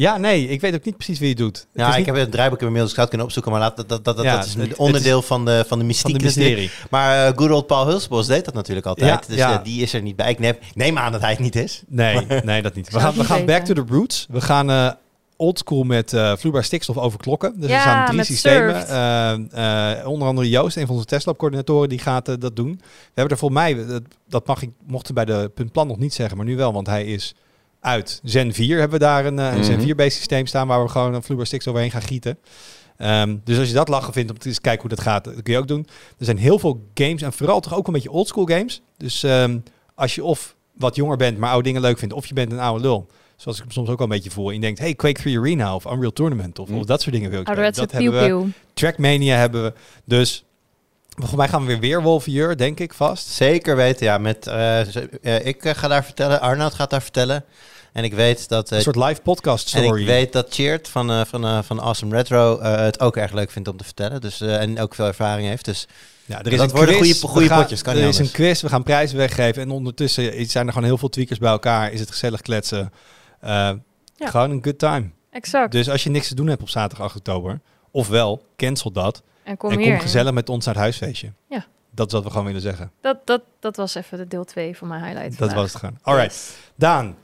[0.00, 1.66] Ja, nee, ik weet ook niet precies wie het doet.
[1.74, 4.22] Ja, ik niet heb het draaiboek inmiddels zout kunnen opzoeken, maar laat, dat, dat, dat,
[4.22, 6.12] Ja, dat is het- onderdeel van de, van de van mystiek.
[6.18, 6.70] de dus dit- mysterie.
[6.90, 9.10] Maar good old Paul Hulsbos deed dat natuurlijk altijd.
[9.10, 9.58] Ja, dus ja.
[9.58, 10.30] eh, die is er niet bij.
[10.30, 11.82] Ik neem, aan dat hij het niet is.
[11.88, 12.90] Nee, nee, dat niet.
[12.90, 14.26] We gaan, we gaan back to the roots.
[14.30, 14.90] We gaan eh
[15.36, 17.52] oldschool met eh vloeibaar stikstof overklokken.
[17.60, 20.06] Dus Ja, er staan drie met systemen.
[20.06, 22.70] Onder andere Joost, een van onze Tesla-coördinatoren, die gaat dat doen.
[22.80, 25.98] We hebben er volgens mij, dat, dat mag ik, mochten bij de punt plan nog
[25.98, 27.34] niet zeggen, maar nu wel, want hij is
[27.80, 28.20] uit.
[28.24, 29.82] Zen 4 hebben we daar een, eh, een Zen Mhm.
[29.86, 32.38] 4-based systeem staan waar we gewoon een vloeibaar overheen gaan gieten.
[32.96, 35.42] Ehm, dus als je dat lachen vindt om te eens kijken hoe dat gaat, dat
[35.42, 35.86] kun je ook doen.
[36.18, 38.82] Er zijn heel veel games en vooral toch ook een beetje oldschool games.
[38.96, 39.58] Dus ehm,
[39.94, 42.58] als je of wat jonger bent, maar oude dingen leuk vindt, of je bent een
[42.58, 43.06] oude lul.
[43.36, 44.48] Zoals ik hem soms ook wel een beetje voel.
[44.48, 46.78] En je denkt, hey, Quake 3 Arena of Unreal Tournament of, Mm.
[46.78, 47.64] of dat soort dingen wil ik spelen.
[47.64, 48.50] Ouderwetse Dat hebben we.
[48.74, 49.72] Trackmania hebben we.
[50.04, 50.44] Dus
[51.14, 53.26] volgens mij gaan we weer Weerwolf hier, denk ik, vast.
[53.26, 54.18] Zeker weten, ja.
[54.18, 57.44] Met, eh, eh, ik ga daar vertellen, Arnoud gaat daar vertellen.
[57.92, 58.70] En ik weet dat...
[58.70, 60.00] eh, Een soort live podcast en story.
[60.00, 63.32] ik weet dat Cheert van, eh, van, eh, van Awesome Retro eh, het ook erg
[63.32, 64.20] leuk vindt om te vertellen.
[64.20, 65.64] Dus, eh, en ook veel ervaring heeft.
[65.64, 65.86] Dus
[66.26, 67.10] ja, er dat is een worden quiz.
[67.20, 69.62] goede- goede We gaan- potjes, kan Er is een quiz, we gaan prijzen weggeven.
[69.62, 71.92] En ondertussen zijn er gewoon heel veel tweakers bij elkaar.
[71.92, 72.92] Is het gezellig kletsen.
[73.40, 73.70] Eh,
[74.16, 74.28] Ja.
[74.28, 75.10] Gewoon een good time.
[75.30, 75.72] Exact.
[75.72, 79.56] Dus als je niks te doen hebt op zaterdag 8 oktober, ofwel cancel dat en
[79.56, 79.90] kom en hier.
[79.92, 81.32] kom gezellig met ons naar het huisfeestje.
[81.48, 81.64] Ja.
[81.90, 82.90] Dat is wat we gewoon willen zeggen.
[83.00, 85.28] Dat, dat, dat was even de deel 2 van mijn highlight.
[85.28, 85.56] Dat vandaag.
[85.56, 85.98] was het gewoon.
[86.02, 86.32] Alright.
[86.34, 86.50] Yes.
[86.76, 87.16] Daan.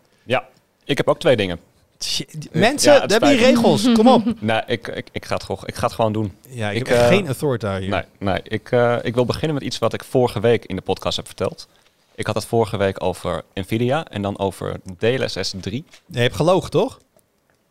[0.86, 1.58] Ik heb ook twee dingen.
[2.04, 3.92] Shit, Mensen, Ja, het hebben spijt regels.
[3.92, 4.22] Kom op.
[4.40, 6.32] Nee, ik, ik, ik, ga het gewoon, ik ga het gewoon doen.
[6.48, 7.88] Ja, ik, Ik, heb eh, geen authority hier.
[7.88, 10.82] Nee, nee ik, eh, ik wil beginnen met iets wat ik vorige week in de
[10.82, 11.68] podcast heb verteld.
[12.14, 15.84] Ik had het vorige week over Nvidia en dan over DLSS 3.
[16.06, 17.00] Je hebt gelogen, toch?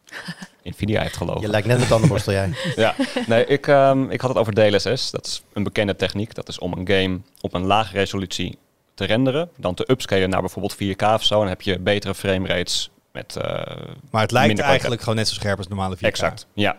[0.64, 1.42] Nvidia heeft gelogen.
[1.42, 2.50] je lijkt net een tandenborstel jij.
[2.76, 2.96] Ja,
[3.28, 5.12] nee, ik, ehm, ik had het over DLSS.
[5.12, 6.34] Dat is een bekende techniek.
[6.34, 8.58] Dat is om een game op een lage resolutie
[8.94, 9.50] te renderen.
[9.58, 11.34] Dan te upscalen naar bijvoorbeeld 4K of zo.
[11.34, 13.36] En dan heb je betere frame rates met...
[13.36, 13.76] eh,
[14.12, 16.00] Maar het lijkt eigenlijk gewoon net zo scherp als normale 4K.
[16.02, 16.78] Exact, ja.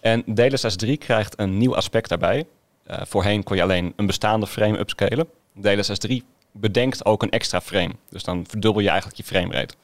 [0.00, 2.46] En DLSS 3 krijgt een nieuw aspect daarbij.
[2.84, 5.28] Eh, voorheen kon je alleen een bestaande frame upscalen.
[5.60, 7.92] DLSS 3 bedenkt ook een extra frame.
[8.10, 9.74] Dus dan verdubbel je eigenlijk je framerate.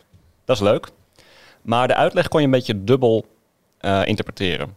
[0.45, 0.89] Dat is leuk.
[1.63, 3.27] Maar de uitleg kon je een beetje dubbel
[3.79, 4.77] eh, interpreteren.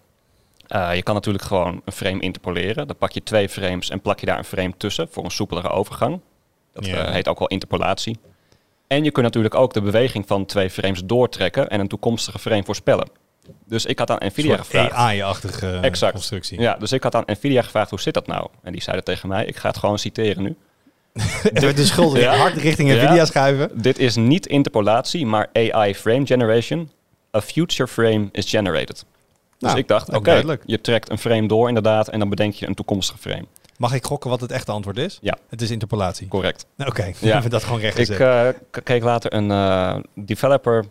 [0.94, 2.88] Je kan natuurlijk gewoon een frame interpoleren.
[2.88, 5.70] Dan pak je twee frames en plak je daar een frame tussen voor een soepelere
[5.70, 6.20] overgang.
[6.74, 7.12] Dat Ja.
[7.12, 8.18] heet ook wel interpolatie.
[8.88, 12.64] En je kunt natuurlijk ook de beweging van twee frames doortrekken en een toekomstige frame
[12.64, 13.08] voorspellen.
[13.66, 14.92] Dus ik had aan Een Nvidia gevraagd.
[14.92, 16.14] AI-achtige Exact.
[16.14, 16.60] constructie.
[16.62, 18.48] Ja, dus ik had aan Nvidia gevraagd hoe zit dat nou?
[18.64, 20.56] En die zeiden tegen mij, ik ga het gewoon citeren nu.
[21.76, 22.36] de schuld Ja.
[22.36, 22.96] hard richting Ja.
[23.04, 23.70] Nvidia schuiven.
[23.82, 26.92] Dit is niet interpolatie, maar AI frame generation.
[27.38, 28.96] A future frame is generated.
[28.98, 29.06] Dus
[29.60, 32.74] Nou, ik dacht, oké, je trekt een frame door inderdaad en dan bedenk je een
[32.76, 33.46] toekomstige frame.
[33.78, 35.18] Mag ik gokken wat het echte antwoord is?
[35.22, 35.38] Ja.
[35.50, 36.28] Het is interpolatie.
[36.28, 36.66] Correct.
[36.76, 37.12] Nou, Oké, Ja.
[37.22, 38.56] hebben we dat gewoon recht Ik gezet.
[38.72, 40.86] eh, keek later een eh, developer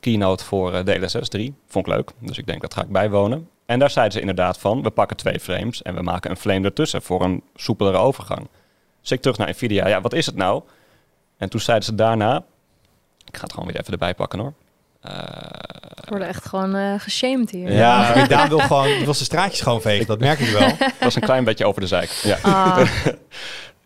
[0.00, 1.54] keynote voor eh, DLSS 3.
[1.66, 3.48] Vond ik leuk, dus ik denk dat ga ik bijwonen.
[3.66, 6.64] En daar zeiden ze inderdaad van, we pakken twee frames en we maken een frame
[6.64, 8.48] ertussen voor een soepelere overgang.
[9.00, 10.62] Dus ik terug naar Nvidia, ja, wat is het nou?
[11.36, 12.44] En toen zeiden ze daarna,
[13.24, 14.52] ik ga het gewoon weer even erbij pakken hoor.
[15.04, 15.12] Eh,
[15.94, 17.72] We worden echt gewoon eh geshamed hier.
[17.72, 20.06] ja, maar Daan wil gewoon wil zijn straatjes gewoon vegen.
[20.06, 20.68] Dat merk ik wel.
[20.78, 22.10] dat was een klein beetje over de zeik.
[22.10, 22.38] Ja.
[22.42, 22.80] Ah,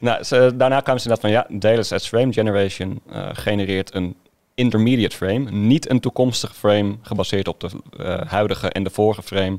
[0.01, 4.17] Nou, ze, daarna kwamen ze inderdaad van ja, DLSS frame generation eh, genereert een
[4.55, 5.51] intermediate frame.
[5.51, 9.59] Niet een toekomstige frame gebaseerd op de eh, huidige en de vorige frame.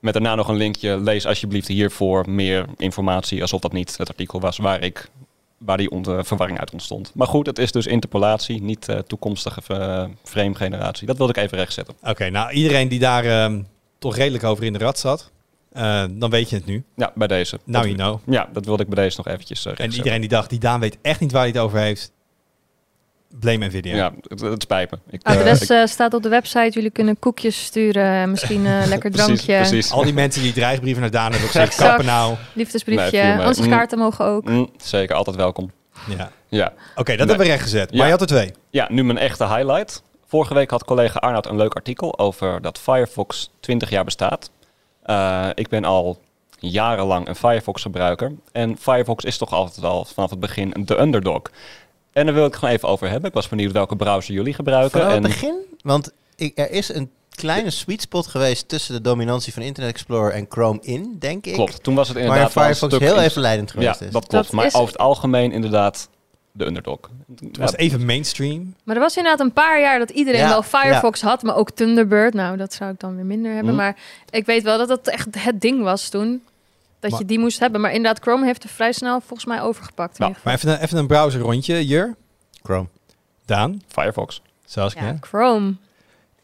[0.00, 1.00] Met daarna nog een linkje.
[1.00, 3.40] Lees alsjeblieft hiervoor meer informatie.
[3.40, 5.08] Alsof dat niet het artikel was waar, ik,
[5.58, 7.12] waar die eh, verwarring uit ontstond.
[7.14, 11.06] Maar goed, het is dus interpolatie, niet eh, toekomstige eh, frame generatie.
[11.06, 11.94] Dat wilde ik even rechtzetten.
[12.02, 13.62] Oké, nou iedereen die daar ehm,
[13.98, 15.30] toch redelijk over in de rat zat,
[16.10, 16.84] dan weet je het nu.
[16.96, 17.58] Ja, bij deze.
[17.64, 18.34] Now Dat- you know.
[18.34, 20.98] Ja, dat wilde ik bij deze nog eventjes En iedereen die dacht, die Daan weet
[21.02, 22.12] echt niet waar hij het over heeft,
[23.40, 23.94] blame Nvidia.
[23.96, 24.98] Ja, het, het spijt me.
[25.10, 26.70] Ik, eh, Adres ik- eh, staat op de website.
[26.70, 28.30] Jullie kunnen koekjes sturen.
[28.30, 29.68] Misschien een lekker precies, drankje.
[29.70, 29.92] precies.
[29.92, 32.34] Al die mensen die dreigbrieven naar Daan hebben gezegd, kappen nou.
[32.52, 33.10] Liefdesbriefje.
[33.10, 33.46] Nee, viel mee.
[33.46, 34.44] Ansichtkaarten mogen ook.
[34.44, 35.70] Mm, zeker, altijd welkom.
[36.16, 36.30] Ja.
[36.48, 36.66] Ja.
[36.66, 37.16] Oké, dat Nee.
[37.16, 37.88] hebben we rechtgezet.
[37.90, 38.04] Maar Ja.
[38.04, 38.52] je had er twee.
[38.70, 40.02] ja, nu mijn echte highlight.
[40.26, 44.50] Vorige week had collega Arnoud een leuk artikel over dat Firefox 20 jaar bestaat.
[45.02, 46.18] Eh, ik ben al
[46.58, 48.32] jarenlang een Firefox gebruiker.
[48.52, 51.42] En Firefox is toch altijd al vanaf het begin de underdog.
[52.14, 53.28] En daar wil ik het gewoon even over hebben.
[53.28, 54.90] Ik was benieuwd welke browser jullie gebruiken.
[55.00, 59.00] Vanaf het en begin, want ik, er is een kleine sweet spot geweest tussen de
[59.00, 61.54] dominantie van Internet Explorer en Chrome in, denk ik.
[61.54, 64.10] klopt, toen was het inderdaad Firefox stuk heel even leidend Ja, geweest is.
[64.12, 64.44] dat klopt.
[64.46, 66.08] Dat maar is- over het algemeen inderdaad
[66.52, 66.98] de underdog.
[67.40, 68.74] Het was even mainstream.
[68.84, 71.70] Maar er was inderdaad een paar jaar dat iedereen Ja, wel Firefox had, maar ook
[71.70, 72.34] Thunderbird.
[72.34, 73.70] Nou, dat zou ik dan weer minder hebben.
[73.72, 73.76] Hm.
[73.76, 73.96] Maar
[74.30, 76.42] ik weet wel dat dat echt het ding was toen.
[77.10, 77.80] Dat Maar- je die moest hebben.
[77.80, 80.16] Maar inderdaad, Chrome heeft er vrij snel volgens mij overgepakt.
[80.16, 80.34] geval.
[80.44, 82.14] Maar even een, even een browser rondje, Jur.
[82.62, 82.88] Chrome.
[83.44, 84.42] Daan, Firefox.
[84.64, 85.16] zoals ik Ja?
[85.20, 85.74] Chrome.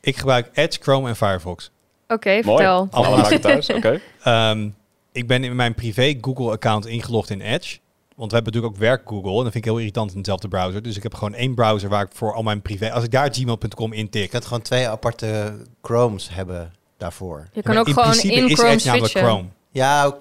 [0.00, 1.70] Ik gebruik Edge, Chrome en Firefox.
[2.08, 2.88] Oké, vertel.
[2.90, 4.00] Alle maken thuis, oké.
[4.22, 4.68] Ehm,
[5.12, 7.78] ik ben in mijn privé Google-account ingelogd in Edge.
[8.16, 9.30] Want we hebben natuurlijk ook werk Google.
[9.38, 10.82] En dat vind ik heel irritant in dezelfde browser.
[10.82, 12.92] Dus ik heb gewoon één browser waar ik voor al mijn privé...
[12.92, 14.30] Als ik daar gmail.com Je intik...
[14.30, 17.48] kunt gewoon twee aparte Chromes hebben daarvoor.
[17.52, 19.32] Je kan ook in gewoon in is Chrome Edge namelijk switchen.
[19.32, 19.48] Chrome.
[19.70, 20.14] Ja.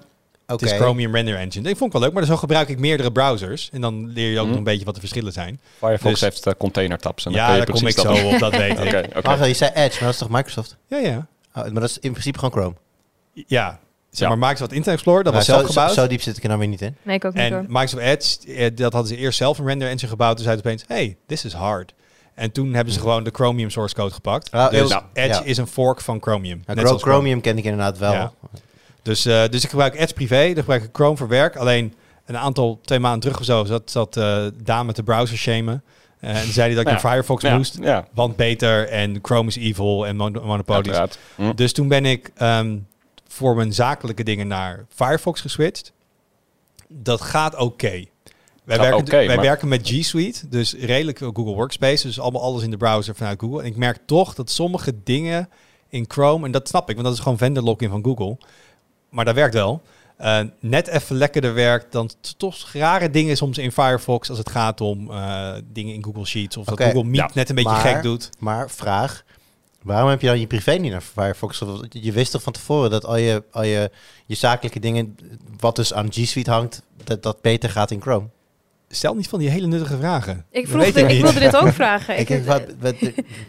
[0.51, 1.63] Het is Chromium Render Engine.
[1.67, 3.69] Dat vond ik wel leuk, maar zo gebruik ik meerdere browsers.
[3.71, 4.49] En dan leer je ook Mhm.
[4.49, 5.59] nog een beetje wat de verschillen zijn.
[5.77, 7.25] Firefox Dus- heeft uh, container tabs.
[7.25, 8.79] En dan ja, kun je daar kom ik precies zo dat- op, dat weet
[9.15, 9.23] ik.
[9.23, 10.77] Wacht, je zei Edge, maar dat is toch Microsoft?
[10.87, 11.27] Ja, ja.
[11.55, 12.75] Oh, maar dat is in principe gewoon Chrome.
[13.47, 14.35] Ja, zeg Ja.
[14.35, 15.93] maar Microsoft Internet Explorer, dat Maar was zelf zo, gebouwd.
[15.93, 16.95] Zo, zo diep zit ik er nou weer niet in.
[17.03, 17.65] Nee, ik ook niet en hoor.
[17.67, 20.35] Microsoft Edge, eh, dat hadden ze eerst zelf een render engine gebouwd.
[20.35, 21.93] Toen zeiden ze opeens, hey, this is hard.
[22.35, 24.51] En toen hebben ze gewoon de Chromium source code gepakt.
[24.51, 25.05] Ah, dus ja.
[25.13, 25.43] Edge Ja.
[25.43, 26.55] is een fork van Chromium.
[26.55, 27.17] Nou, net Chro- zoals Chrome.
[27.17, 28.11] Chromium ken ik inderdaad wel.
[28.13, 28.31] Ja.
[29.09, 31.55] Dus, eh, dus ik gebruik Edge privé, dan gebruik ik Chrome voor werk.
[31.55, 31.93] Alleen
[32.25, 34.13] een aantal, twee maanden terug of zo, zat, zat
[34.63, 35.83] Daan met de browser shamen.
[36.19, 36.91] Eh, en zei hij dat ik Ja.
[37.01, 37.77] naar Firefox Ja, moest.
[37.81, 40.97] ja, Want beter en Chrome is evil en mon monopolies.
[41.35, 41.51] Hm.
[41.55, 42.77] Dus toen ben ik ehm,
[43.27, 45.91] voor mijn zakelijke dingen naar Firefox geswitcht.
[46.87, 47.89] Dat gaat oké.
[48.63, 52.07] Wij, Gaat werken, wij maar- werken met G Suite, dus redelijk Google Workspace.
[52.07, 53.59] Dus allemaal alles in de browser vanuit Google.
[53.61, 55.49] En ik merk toch dat sommige dingen
[55.89, 58.37] in Chrome, en dat snap ik, want dat is gewoon vendor login van Google.
[59.09, 59.81] Maar dat werkt wel.
[60.17, 64.81] eh, net even lekkerder werkt dan toch rare dingen soms in Firefox als het gaat
[64.81, 66.57] om eh, dingen in Google Sheets.
[66.57, 67.29] Of dat Google Meet ja.
[67.33, 68.29] net een beetje Maar- gek doet.
[68.39, 69.23] Maar vraag,
[69.83, 71.61] waarom heb je dan je privé niet naar Firefox?
[71.61, 73.91] Of- Je wist toch van tevoren dat al je, al je,
[74.25, 75.15] je zakelijke dingen,
[75.59, 78.27] wat dus aan G Suite hangt, dat dat beter gaat in Chrome?
[78.91, 80.45] Stel niet van die hele nuttige vragen.
[80.51, 82.19] Ik, vroeg dit- ik wilde dit ook vragen.
[82.19, 82.95] Ik, wat-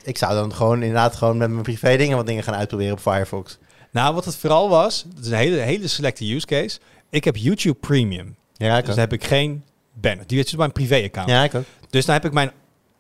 [0.03, 3.01] ik zou dan gewoon inderdaad gewoon met mijn privé dingen wat dingen gaan uitproberen op
[3.01, 3.59] Firefox.
[3.91, 6.79] Nou, wat het vooral was, het is een hele, hele selecte use case.
[7.11, 8.37] Ik heb YouTube Premium.
[8.55, 10.27] Ja, ik Dus dan heb ik geen banner.
[10.27, 11.31] Die is dus mijn privé-account.
[11.31, 11.65] Ja, ik ook.
[11.91, 12.51] Dus dan heb ik mijn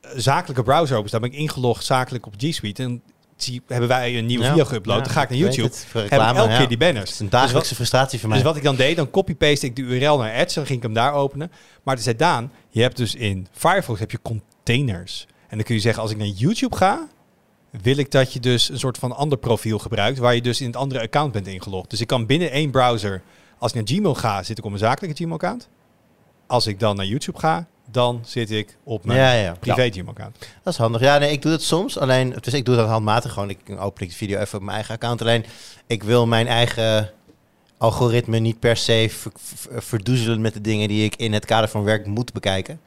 [0.00, 1.09] eh, zakelijke browser open.
[1.09, 1.20] staan.
[1.20, 2.83] ben ik ingelogd zakelijk op G Suite.
[2.83, 3.03] En
[3.37, 4.50] zie, hebben wij een nieuwe Ja.
[4.50, 4.96] video geüpload.
[4.96, 5.62] Ja, dan ga ik naar YouTube.
[5.68, 6.57] het, Heb ik reclame, elke ja.
[6.59, 7.11] keer die Het banners.
[7.11, 8.38] is een Dus wat, dagelijkse frustratie voor mij.
[8.38, 10.55] dus wat ik dan deed, dan copy-paste ik de URL naar Edge.
[10.55, 11.50] Dan ging ik hem daar openen.
[11.83, 15.26] Maar toen zei Daan, je hebt dus in Firefox heb je containers.
[15.48, 17.09] En dan kun je zeggen, als ik naar YouTube ga,
[17.83, 20.66] wil ik dat je dus een soort van ander profiel gebruikt, waar je dus in
[20.66, 21.90] het andere account bent ingelogd.
[21.90, 23.22] Dus ik kan binnen één browser,
[23.59, 25.68] als ik naar Gmail ga, zit ik op mijn zakelijke Gmail-account.
[26.46, 30.38] Als ik dan naar YouTube ga, dan zit ik op mijn ja, ja, privé Gmail-account.
[30.62, 31.00] dat is handig.
[31.00, 31.98] Ja, nee, ik doe dat soms.
[31.98, 33.50] Alleen, dus ik doe dat handmatig gewoon.
[33.50, 35.20] Ik open ik de video even op mijn eigen account.
[35.20, 35.44] Alleen,
[35.87, 37.11] ik wil mijn eigen
[37.78, 41.68] algoritme niet per se ver- ver- verdoezelen met de dingen die ik in het kader
[41.68, 42.80] van werk moet bekijken.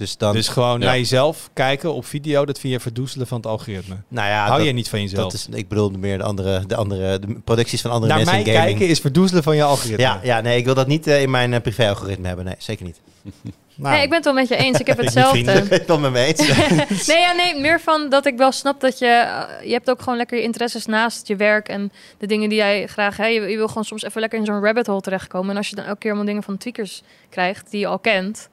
[0.00, 0.86] Dus dan, Dus gewoon Ja.
[0.86, 3.96] naar jezelf kijken op video, dat vind je verdoezelen van het algoritme.
[4.08, 5.22] nou ja, Hou dat, je niet van jezelf?
[5.22, 8.42] dat is, ik bedoel meer de andere, de andere de producties van andere naar mensen
[8.42, 8.76] mij in gaming.
[8.78, 10.02] kijken is verdoezelen van je algoritme.
[10.02, 12.44] Ja, ja, nee, ik wil dat niet eh, in mijn eh, privé-algoritme hebben.
[12.44, 13.00] Nee, zeker niet.
[13.74, 14.78] Nou, Nee, ik ben het wel met je eens.
[14.80, 15.38] Ik heb hetzelfde.
[15.38, 16.38] Ik ben het wel met me eens.
[17.08, 19.06] nee, ja, nee, meer van dat ik wel snap dat je...
[19.06, 22.58] eh, je hebt ook gewoon lekker je interesses naast je werk en de dingen die
[22.58, 23.16] jij graag...
[23.16, 25.50] Hè, je, je wil gewoon soms even lekker in zo'n rabbit hole terechtkomen.
[25.50, 28.48] En als je dan elke keer allemaal dingen van tweakers krijgt die je al kent...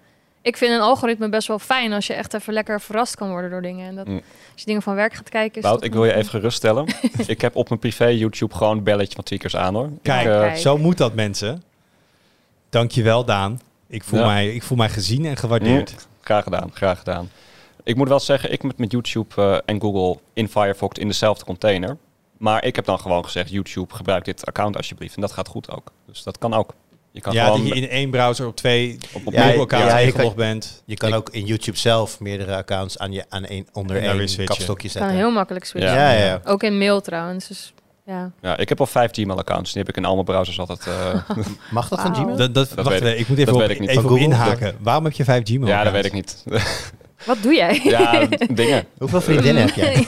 [0.48, 3.50] Ik vind een algoritme best wel fijn als je echt even lekker verrast kan worden
[3.50, 3.88] door dingen.
[3.88, 4.16] En dat, Mm.
[4.52, 5.58] als je dingen van werk gaat kijken...
[5.62, 6.86] Is Wout, ik wil je even geruststellen.
[7.28, 9.90] ik heb op mijn privé YouTube gewoon een belletje van tweakers aan hoor.
[10.02, 10.58] Kijk, Ik, eh, Kijk.
[10.58, 11.64] zo moet dat mensen.
[12.70, 13.60] Dankjewel Daan.
[13.88, 14.26] Ik voel, Ja.
[14.26, 15.92] mij, ik voel mij gezien en gewaardeerd.
[15.92, 17.30] Mm, graag gedaan, graag gedaan.
[17.84, 21.46] Ik moet wel zeggen, ik moet met YouTube eh, en Google in Firefox in dezelfde
[21.46, 21.98] container.
[22.38, 25.16] Maar ik heb dan gewoon gezegd, YouTube, gebruik dit account alsjeblieft.
[25.16, 25.92] En dat gaat goed ook.
[26.06, 26.74] Dus dat kan ook.
[27.18, 30.14] Je kan Ja, gewoon dat je in één browser op twee op, op Ja, ingelogd
[30.14, 30.82] kan- bent.
[30.86, 34.46] Je kan Ik- ook in YouTube zelf meerdere accounts aan je, aan één, onder één
[34.46, 35.18] kapstokje kan zetten.
[35.18, 35.94] heel makkelijk switchen.
[35.94, 36.42] Ja, ja, ja.
[36.46, 37.48] Ook in mail trouwens.
[37.48, 37.74] Dus
[38.06, 38.32] ja.
[38.42, 39.72] Ja, ik heb al vijf Gmail-accounts.
[39.74, 40.88] Die heb ik in al mijn browsers altijd.
[40.88, 41.38] eh,
[41.72, 42.16] Mag dat van.
[42.16, 42.36] Gmail?
[42.36, 43.90] Dat, dat, wacht weet ik- ik moet even, dat op, weet ik niet.
[43.90, 44.76] even op inhaken.
[44.80, 45.68] Waarom heb je vijf Gmail?
[45.68, 46.44] ja, dat weet ik niet.
[47.26, 47.80] Wat doe jij?
[47.84, 48.86] ja, dingen.
[49.00, 50.06] Hoeveel vriendinnen heb jij?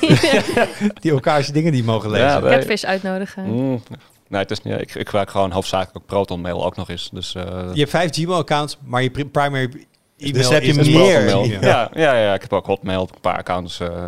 [1.01, 2.27] Die elkaars dingen die mogen lezen.
[2.27, 2.57] Ja, Ja, nee.
[2.57, 3.43] Catfish uitnodigen.
[3.45, 3.83] Mm,
[4.29, 7.09] nee, het is niet, ik, ik gebruik gewoon hoofdzakelijk ook Proton Mail ook nog eens.
[7.13, 9.85] Dus, eh, Je hebt vijf Gmail-accounts, maar je pri- primary
[10.17, 11.23] e-mail Dus heb je is dus meer.
[11.25, 11.43] Mail.
[11.45, 14.05] Ja, ja, ja, ik heb ook Hotmail, een paar accounts eh,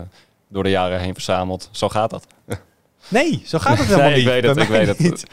[0.49, 1.69] door de jaren heen verzameld.
[1.71, 2.27] Zo gaat dat.
[3.07, 4.33] Nee, zo gaat het helemaal Nee, ik niet.
[4.33, 4.99] weet het, ik weet het.
[4.99, 5.23] niet.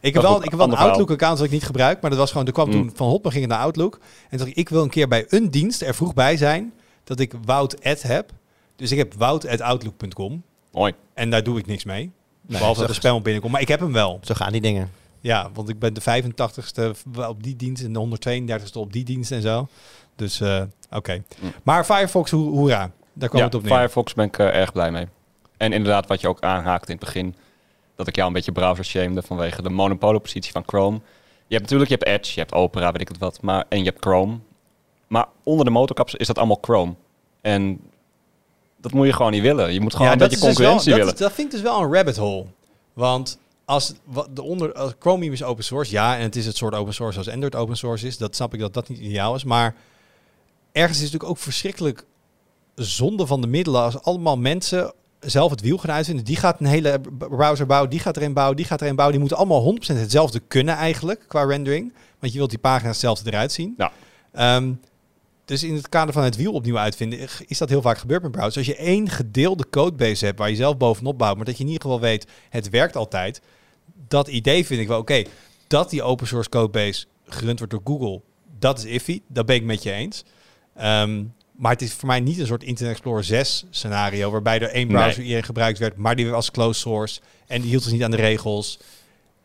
[0.00, 0.76] Ik heb wel, ik heb wel een.
[0.76, 2.72] Outlook-account dat ik niet gebruik, maar dat was gewoon, er kwam Mm.
[2.72, 3.94] toen van Hotmail ging het naar Outlook.
[3.94, 6.72] En toen dacht ik, ik wil een keer bij een dienst er vroeg bij zijn
[7.04, 8.30] dat ik Wout heb.
[8.76, 10.94] Dus ik heb wout@outlook.com Mooi.
[11.14, 12.10] en daar doe ik niks mee.
[12.46, 13.52] Nee, behalve dat de spam op binnenkomt.
[13.52, 14.18] Maar ik heb hem wel.
[14.22, 14.90] Zo gaan die dingen.
[15.20, 16.96] Ja, want ik ben de 85ste
[17.28, 18.18] op die dienst en de
[18.68, 19.68] 132ste op die dienst en zo.
[20.16, 21.22] Dus eh, oké.
[21.40, 21.52] Mm.
[21.62, 22.90] Maar Firefox, ho hoera.
[23.12, 23.76] Daar kwam Ja, het op neer.
[23.76, 25.06] Firefox ben ik eh, erg blij mee.
[25.56, 27.34] En inderdaad, wat je ook aanhaakte in het begin,
[27.94, 31.00] dat ik jou een beetje browser shamede vanwege de monopoliepositie van Chrome.
[31.46, 33.78] Je hebt natuurlijk, je hebt Edge, je hebt Opera, weet ik het wat, maar, en
[33.78, 34.38] je hebt Chrome.
[35.06, 36.94] Maar onder de motorkapsel is dat allemaal Chrome.
[37.40, 37.80] En
[38.80, 39.72] dat moet je gewoon niet willen.
[39.72, 41.14] Je moet gewoon een dat beetje dus wel- concurrentie dat, willen.
[41.14, 42.44] is- dat vind ik dus wel een rabbit hole.
[42.92, 43.92] Want als,
[44.34, 47.18] de onder, als Chromium is open source, ja, en het is het soort open source
[47.18, 48.18] als Android open source is.
[48.18, 49.44] Dat snap ik dat dat niet ideaal is.
[49.44, 49.74] Maar
[50.72, 52.04] ergens is het natuurlijk ook verschrikkelijk
[52.74, 56.24] zonde van de middelen als allemaal mensen zelf het wiel gaan uitvinden.
[56.24, 59.18] Die gaat een hele browser bouwen, die gaat erin bouwen, die gaat erin bouwen.
[59.18, 61.92] Die moeten allemaal 100% hetzelfde kunnen eigenlijk qua rendering.
[62.18, 63.74] Want je wilt die pagina's hetzelfde eruit zien.
[63.76, 63.92] Ja.
[64.32, 64.72] Ehm,
[65.46, 68.30] dus in het kader van het wiel opnieuw uitvinden, is dat heel vaak gebeurd met
[68.30, 68.56] browsers.
[68.56, 71.68] Als je één gedeelde codebase hebt waar je zelf bovenop bouwt, maar dat je in
[71.70, 73.40] ieder geval weet, het werkt altijd.
[74.08, 75.22] Dat idee vind ik wel oké.
[75.66, 78.20] Dat die open source codebase gerund wordt door Google,
[78.58, 79.20] dat is iffy.
[79.28, 80.24] Dat ben ik met je eens.
[80.74, 84.70] Ehm, maar het is voor mij niet een soort Internet Explorer 6 scenario, waarbij er
[84.70, 85.42] één browser Nee.
[85.42, 88.78] gebruikt werd, maar die was closed source en die hield zich niet aan de regels.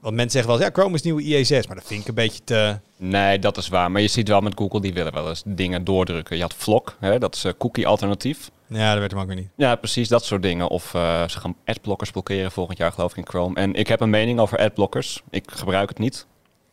[0.01, 2.13] Want mensen zeggen wel, eens, ja, Chrome is nieuwe IE6, maar dat vind ik een
[2.13, 2.79] beetje te...
[2.97, 3.91] Nee, dat is waar.
[3.91, 6.35] Maar je ziet wel met Google, die willen wel eens dingen doordrukken.
[6.35, 8.51] Je had Vlog, hè, dat is een cookie alternatief.
[8.67, 9.49] Ja, dat werd hem ook weer niet.
[9.55, 10.67] Ja, precies dat soort dingen.
[10.67, 13.55] Of eh, ze gaan adblockers blokkeren volgend jaar, geloof ik, in Chrome.
[13.55, 15.21] En ik heb een mening over adblockers.
[15.29, 16.25] Ik gebruik het niet.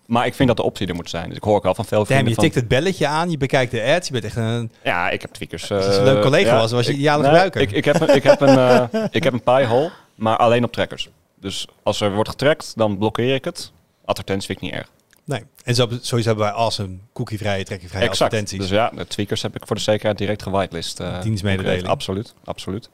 [0.07, 1.29] Maar ik vind dat de optie er moet zijn.
[1.29, 2.45] Dus ik hoor ook wel van veel Damn, vrienden je van...
[2.45, 4.73] tikt het belletje aan, je bekijkt de ads, je bent echt een...
[4.85, 5.69] Ja, ik heb tweakers.
[5.69, 7.61] Je eh, een leuk collega ja, was, was je ideale nee, gebruiker.
[7.61, 10.73] Ik, ik, heb een, ik, heb een, eh, ik heb een piehole, maar alleen op
[10.73, 11.09] trackers.
[11.41, 13.73] Dus als er wordt getrackt, dan blokkeer ik het.
[14.05, 14.91] Advertenties vind ik niet erg.
[15.25, 15.43] Nee.
[15.65, 18.23] En zo, sowieso hebben wij awesome cookievrije, trekkingvrije exact.
[18.23, 18.59] advertenties.
[18.59, 21.01] Dus ja, de tweakers heb ik voor de zekerheid direct gewitelist.
[21.01, 21.87] eh, Dienstmededeling.
[21.87, 22.91] Absoluut, absoluut.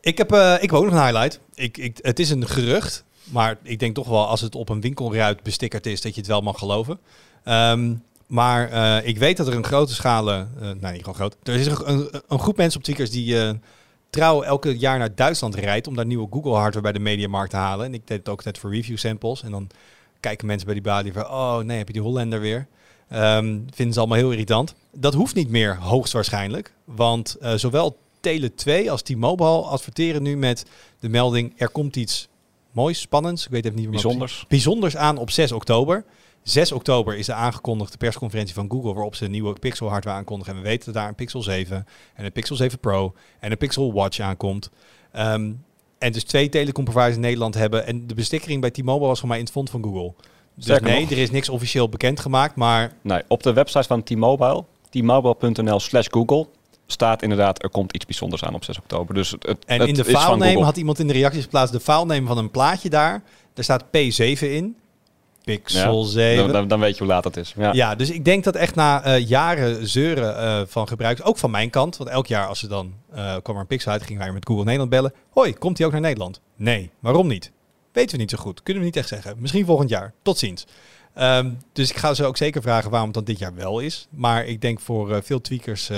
[0.00, 1.40] Ik, heb, eh, ik ook nog een highlight.
[1.54, 4.80] Ik, ik, het is een gerucht, maar ik denk toch wel als het op een
[4.80, 6.98] winkelruit bestickerd is, dat je het wel mag geloven.
[7.44, 7.94] Ehm,
[8.26, 11.66] maar eh, ik weet dat er een grote schale, nou niet gewoon groot, er is
[11.66, 13.36] een, een, een groep mensen op Tweakers die
[14.12, 17.56] trouw elke jaar naar Duitsland rijdt om daar nieuwe Google hardware bij de Mediamarkt te
[17.56, 17.86] halen.
[17.86, 19.42] En ik deed het ook net voor review samples.
[19.42, 19.68] En dan
[20.20, 22.66] kijken mensen bij die balie van, oh nee, heb je die Hollander weer?
[23.08, 24.74] Ehm, vinden ze allemaal heel irritant.
[24.92, 26.72] Dat hoeft niet meer, hoogstwaarschijnlijk.
[26.84, 27.96] Want eh, zowel
[28.28, 30.64] Tele2 als T-Mobile adverteren nu met
[30.98, 31.52] de melding...
[31.56, 32.28] er komt iets
[32.70, 34.44] moois, spannends, ik weet even niet meer Bijzonders.
[34.48, 36.04] bijzonders aan op 6 oktober.
[36.42, 40.54] 6 oktober is de aangekondigde persconferentie van Google waarop ze een nieuwe Pixel hardware aankondigen.
[40.54, 43.58] En we weten dat daar een Pixel 7 en een Pixel 7 Pro en een
[43.58, 44.70] Pixel Watch aankomt.
[45.12, 45.52] Ehm,
[45.98, 47.86] en dus twee telecomproviders in Nederland hebben.
[47.86, 50.12] En de bestikkering bij T-Mobile was gewoon maar in het fond van Google.
[50.54, 51.10] Dus Sterker nee, nog.
[51.10, 56.46] er is niks officieel bekendgemaakt, maar Nee, op de website van T-Mobile, t-mobile.nl slash Google,
[56.86, 59.14] staat inderdaad, er komt iets bijzonders aan op 6 oktober.
[59.14, 60.62] Dus het, het, En in de Google.
[60.62, 63.22] had iemand in de reacties geplaatst de filename van een plaatje daar.
[63.54, 64.76] Daar staat P7 in.
[65.44, 66.36] Pixel Ja, 7.
[66.36, 67.54] Dan, dan, dan weet je hoe laat het is.
[67.56, 67.72] Ja.
[67.72, 67.94] Ja.
[67.94, 71.70] dus ik denk dat echt na eh, jaren zeuren eh, van gebruikers, ook van mijn
[71.70, 74.32] kant, want elk jaar als ze dan eh kwam er een Pixel uit, gingen wij
[74.32, 75.12] met Google Nederland bellen.
[75.30, 76.40] Hoi, komt hij ook naar Nederland?
[76.56, 77.52] Nee, waarom niet?
[77.92, 78.62] Weten we niet zo goed.
[78.62, 79.36] Kunnen we niet echt zeggen.
[79.38, 80.12] Misschien volgend jaar.
[80.22, 80.66] Tot ziens.
[81.14, 84.06] Ehm, dus ik ga ze ook zeker vragen waarom het dan dit jaar wel is.
[84.10, 85.90] Maar ik denk voor veel tweakers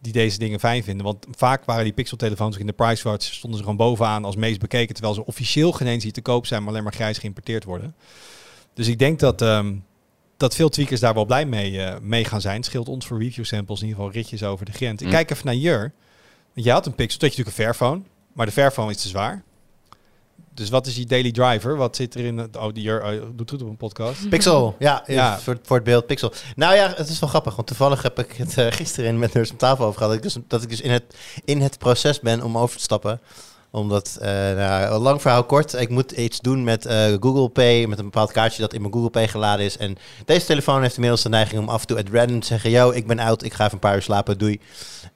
[0.00, 1.06] die deze dingen fijn vinden.
[1.06, 4.60] Want vaak waren die Pixel-telefoons in de price watch stonden ze gewoon bovenaan als meest
[4.60, 4.94] bekeken.
[4.94, 7.94] Terwijl ze officieel geen eens hier te koop zijn, maar alleen maar grijs geïmporteerd worden.
[8.78, 9.74] Dus ik denk dat, ehm,
[10.36, 12.56] dat veel tweakers daar wel blij mee, eh, mee gaan zijn.
[12.56, 15.00] Het scheelt ons voor review samples in ieder geval ritjes over de grens.
[15.00, 15.12] Ik Mm.
[15.12, 15.92] kijk even naar Jur.
[16.54, 18.02] Want jij had een Pixel, dat je natuurlijk een Fairphone.
[18.32, 19.42] Maar de Fairphone is te zwaar.
[20.54, 21.76] Dus wat is je daily driver?
[21.76, 22.56] Wat zit er in het...
[22.56, 24.28] Oh, die oh, doet goed op een podcast.
[24.30, 25.38] Pixel, ja, Ja.
[25.38, 26.32] Voor, voor het beeld Pixel.
[26.56, 29.50] Nou ja, het is wel grappig, want toevallig heb ik het eh, gisteren met Nurs
[29.50, 30.12] op tafel over gehad.
[30.12, 31.14] Dat ik dus, dat ik dus in, het,
[31.44, 33.20] in het proces ben om over te stappen.
[33.70, 37.98] Omdat, eh nou, lang verhaal kort, ik moet iets doen met eh, Google Pay, met
[37.98, 39.76] een bepaald kaartje dat in mijn Google Pay geladen is.
[39.76, 42.70] En deze telefoon heeft inmiddels de neiging om af en toe at random te zeggen,
[42.70, 44.60] yo, ik ben oud, ik ga even een paar uur slapen, doei.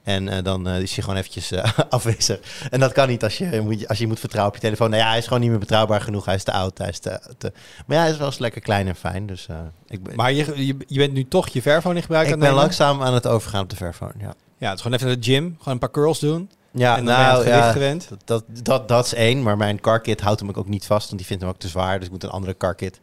[0.03, 1.51] En eh, dan is hij gewoon eventjes
[1.89, 2.39] afwezig.
[2.69, 4.89] En dat kan niet als je, moet- als je moet vertrouwen op je telefoon.
[4.89, 6.25] Nou ja, hij is gewoon niet meer betrouwbaar genoeg.
[6.25, 6.77] Hij is te oud.
[6.77, 7.51] Hij is te, te...
[7.87, 9.25] Maar ja, hij is wel eens lekker klein en fijn.
[9.27, 9.47] Dus
[9.87, 12.39] ik, ben, Maar je, je, je bent nu toch je Fairphone in gebruik aan ik
[12.39, 14.13] ben langzaam aan het overgaan op de Fairphone.
[14.19, 15.55] Ja, Ja, het is gewoon even naar de gym.
[15.57, 16.49] Gewoon een paar curls doen.
[16.73, 18.09] Ja en dan ben je aan het gewicht gewend.
[18.09, 19.43] Dat, dat, dat, dat is één.
[19.43, 21.05] Maar mijn carkit houdt hem ook niet vast.
[21.05, 21.97] Want die vindt hem ook te zwaar.
[21.97, 22.99] Dus ik moet een andere carkit.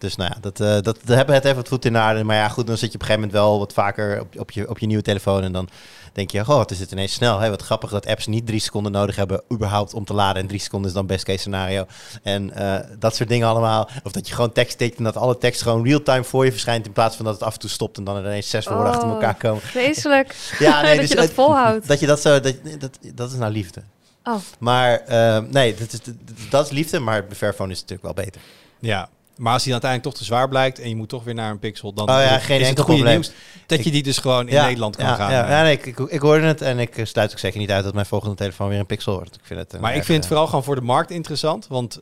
[0.00, 2.24] Dus nou ja, dat, eh dat, dat hebben het even wat voet in de aarde.
[2.24, 4.50] Maar ja, goed, dan zit je op een gegeven moment wel wat vaker op, op,
[4.50, 5.42] je, op je nieuwe telefoon.
[5.42, 5.68] En dan
[6.12, 7.38] denk je, goh, wat is dit ineens snel.
[7.38, 7.50] Hè?
[7.50, 10.42] Wat grappig dat apps niet drie seconden nodig hebben überhaupt om te laden.
[10.42, 11.86] En drie seconden is dan best case scenario.
[12.22, 13.88] En eh, dat soort dingen allemaal.
[14.04, 16.86] Of dat je gewoon tekst tikt en dat alle tekst gewoon real-time voor je verschijnt.
[16.86, 18.86] In plaats van dat het af en toe stopt en dan er ineens zes woorden
[18.92, 19.14] achter Oh.
[19.14, 19.60] elkaar komen.
[19.62, 20.36] Vreselijk.
[20.58, 21.88] Ja, nee, dat dus je dat het- volhoudt.
[21.88, 23.82] Dat je dat zo, dat, dat, dat is nou liefde.
[24.24, 24.34] Oh.
[24.58, 25.98] Maar eh, nee, dat is,
[26.50, 28.40] dat is liefde, maar de Fairphone is natuurlijk wel beter.
[28.78, 29.08] Ja.
[29.40, 31.50] Maar als die dan uiteindelijk toch te zwaar blijkt en je moet toch weer naar
[31.50, 33.20] een Pixel, dan Oh ja, geen is het enkel goede probleem.
[33.20, 33.32] nieuws
[33.66, 35.30] dat je die dus gewoon in Ja, Nederland kan ja, gaan.
[35.30, 35.50] Ja, eh.
[35.50, 37.84] ja nee, ik, ik, ik hoorde het en ik eh, sluit ook zeker niet uit
[37.84, 39.34] dat mijn volgende telefoon weer een Pixel wordt.
[39.34, 41.66] Ik vind het, Maar ik vind het eh, vooral gewoon voor de markt interessant.
[41.66, 42.00] Want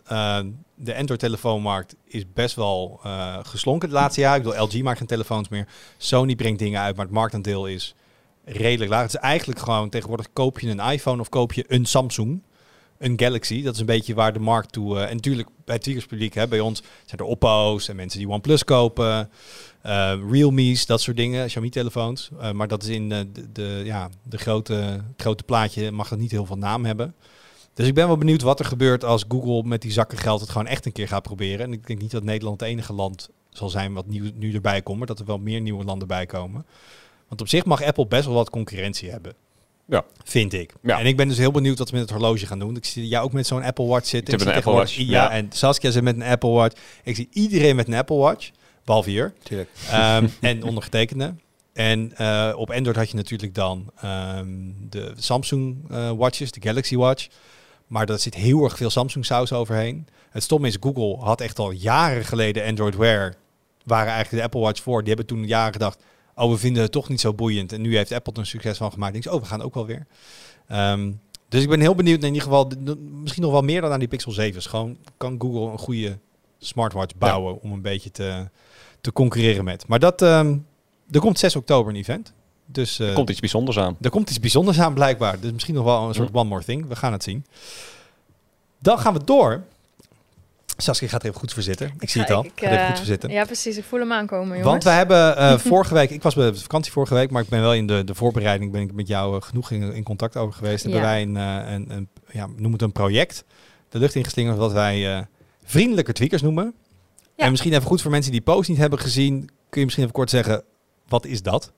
[0.75, 3.01] de Android-telefoonmarkt is best wel
[3.43, 4.37] geslonken het laatste jaar.
[4.37, 5.67] Ik bedoel, LG maakt geen telefoons meer.
[5.97, 7.95] Sony brengt dingen uit, maar het marktaandeel is
[8.45, 9.03] redelijk laag.
[9.03, 12.43] Het is eigenlijk gewoon tegenwoordig koop je een iPhone of koop je een Samsung.
[12.99, 14.97] Een Galaxy, dat is een beetje waar de markt toe...
[14.99, 18.29] eh, en natuurlijk bij het Tweakers-publiek, hè, bij ons zijn er Oppo's en mensen die
[18.29, 19.31] OnePlus kopen.
[19.83, 22.31] eh Realme's, dat soort dingen, Xiaomi-telefoons.
[22.41, 26.31] Eh, maar dat is in de, de, ja, de grote, grote plaatje, mag dat niet
[26.31, 27.15] heel veel naam hebben.
[27.75, 30.51] Dus ik ben wel benieuwd wat er gebeurt als Google met die zakken geld het
[30.51, 31.67] gewoon echt een keer gaat proberen.
[31.67, 34.83] En ik denk niet dat Nederland het enige land zal zijn wat nieuw, nu erbij
[34.83, 36.67] komt, maar dat er wel meer nieuwe landen bij komen.
[37.29, 39.35] Want op zich mag Apple best wel wat concurrentie hebben.
[39.89, 40.05] Ja.
[40.25, 40.73] Vind ik.
[40.83, 40.99] Ja.
[40.99, 42.77] En ik ben dus heel benieuwd wat we met het horloge gaan doen.
[42.77, 44.35] Ik zie jou ook met zo'n Apple Watch zitten.
[44.35, 45.31] Ik heb zie een Apple Watch, Ja, ja.
[45.31, 46.81] en Saskia zit met een Apple Watch.
[47.03, 48.51] Ik zie iedereen met een Apple Watch,
[48.85, 49.33] behalve hier.
[49.43, 49.71] Tuurlijk.
[49.91, 51.35] Ehm, en ondergetekende.
[51.73, 54.47] En eh, op Android had je natuurlijk dan ehm,
[54.89, 57.27] de Samsung eh, watches, de Galaxy Watch.
[57.87, 60.07] Maar daar zit heel erg veel Samsung saus overheen.
[60.31, 63.35] Het stom is, Google had echt al jaren geleden Android Wear.
[63.85, 64.99] Waren eigenlijk de Apple Watch voor.
[64.99, 66.03] Die hebben toen jaren gedacht,
[66.39, 67.73] oh we vinden het toch niet zo boeiend.
[67.73, 69.15] En nu heeft Apple er een succes van gemaakt.
[69.15, 70.07] Ik denk, oh we gaan ook wel weer.
[70.69, 71.13] Ehm,
[71.49, 72.71] dus ik ben heel benieuwd, in ieder geval,
[73.23, 74.63] misschien nog wel meer dan aan die Pixel 7.
[74.63, 76.19] Gewoon kan Google een goede
[76.59, 78.49] smartwatch bouwen om een beetje te,
[79.01, 79.87] te concurreren met.
[79.87, 80.57] Maar dat, ehm,
[81.11, 82.33] er komt 6 oktober een event.
[82.67, 83.97] Dus eh, Er komt iets bijzonders aan.
[84.01, 85.41] er komt iets bijzonders aan blijkbaar.
[85.41, 86.87] Dus misschien nog wel een soort one more thing.
[86.87, 87.47] We gaan het zien.
[88.79, 89.63] Dan gaan we door.
[90.83, 91.93] Saskia gaat er even goed voor zitten.
[91.99, 92.45] Ik, zie het al.
[92.45, 93.31] Ik, gaat even eh, goed voor zitten.
[93.31, 93.77] Ja, precies.
[93.77, 94.67] Ik voel hem aankomen, jongens.
[94.67, 97.49] Want we hebben eh, vorige week, ik was bij de vakantie vorige week, maar ik
[97.49, 100.37] ben wel in de, de voorbereiding, ben ik met jou eh, genoeg in, in contact
[100.37, 100.83] over geweest.
[100.83, 101.07] Hebben Ja.
[101.07, 103.45] wij een, eh, een, een, ja, noem het een project,
[103.89, 105.23] de lucht ingeslingerd, wat wij eh,
[105.65, 106.75] vriendelijke tweakers noemen.
[107.37, 107.45] Ja.
[107.45, 109.39] En misschien even goed voor mensen die die post niet hebben gezien,
[109.69, 110.63] kun je misschien even kort zeggen,
[111.09, 111.73] wat is dat?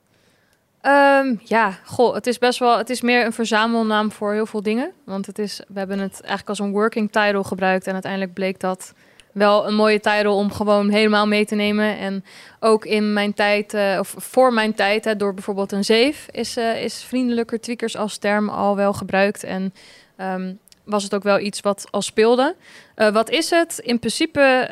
[0.81, 4.61] Ehm, ja, goh, het is best wel, het is meer een verzamelnaam voor heel veel
[4.61, 4.91] dingen.
[5.05, 8.59] Want het is, we hebben het eigenlijk als een working title gebruikt en uiteindelijk bleek
[8.59, 8.93] dat
[9.31, 11.97] wel een mooie title om gewoon helemaal mee te nemen.
[11.97, 12.25] En
[12.59, 16.57] ook in mijn tijd, eh, of voor mijn tijd, hè, door bijvoorbeeld een zeef, is,
[16.57, 19.43] eh, is vriendelijker tweakers als term al wel gebruikt.
[19.43, 19.73] En
[20.15, 22.55] ehm, was het ook wel iets wat al speelde.
[22.95, 23.79] Eh, wat is het?
[23.79, 24.69] In principe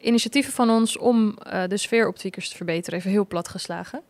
[0.00, 2.98] initiatieven van ons om de sfeer op tweakers te verbeteren.
[2.98, 4.09] Even heel plat geslagen.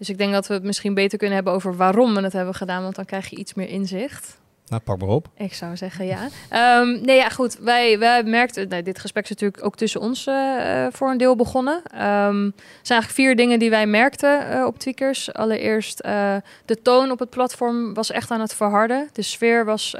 [0.00, 2.54] Dus ik denk dat we het misschien beter kunnen hebben over waarom we het hebben
[2.54, 4.38] gedaan, want dan krijg je iets meer inzicht.
[4.70, 5.28] Nou, pak maar op.
[5.36, 6.28] Ik zou zeggen ja.
[6.48, 7.58] Ehm, nee, ja, goed.
[7.58, 11.36] Wij, wij merkten, nou, dit gesprek is natuurlijk ook tussen ons eh, voor een deel
[11.36, 11.82] begonnen.
[11.84, 15.32] Ehm, er zijn eigenlijk vier dingen die wij merkten eh, op Tweakers.
[15.32, 19.08] Allereerst, eh, de toon op het platform was echt aan het verharden.
[19.12, 19.96] De sfeer was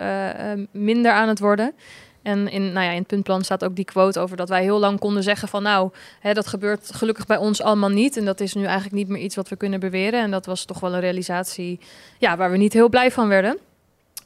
[0.71, 1.75] minder aan het worden.
[2.23, 4.79] En in, nou ja, in het puntplan staat ook die quote over dat wij heel
[4.79, 8.17] lang konden zeggen van nou, hè, dat gebeurt gelukkig bij ons allemaal niet.
[8.17, 10.21] En dat is nu eigenlijk niet meer iets wat we kunnen beweren.
[10.21, 11.81] En dat was toch wel een realisatie
[12.19, 13.59] ja, waar we niet heel blij van werden.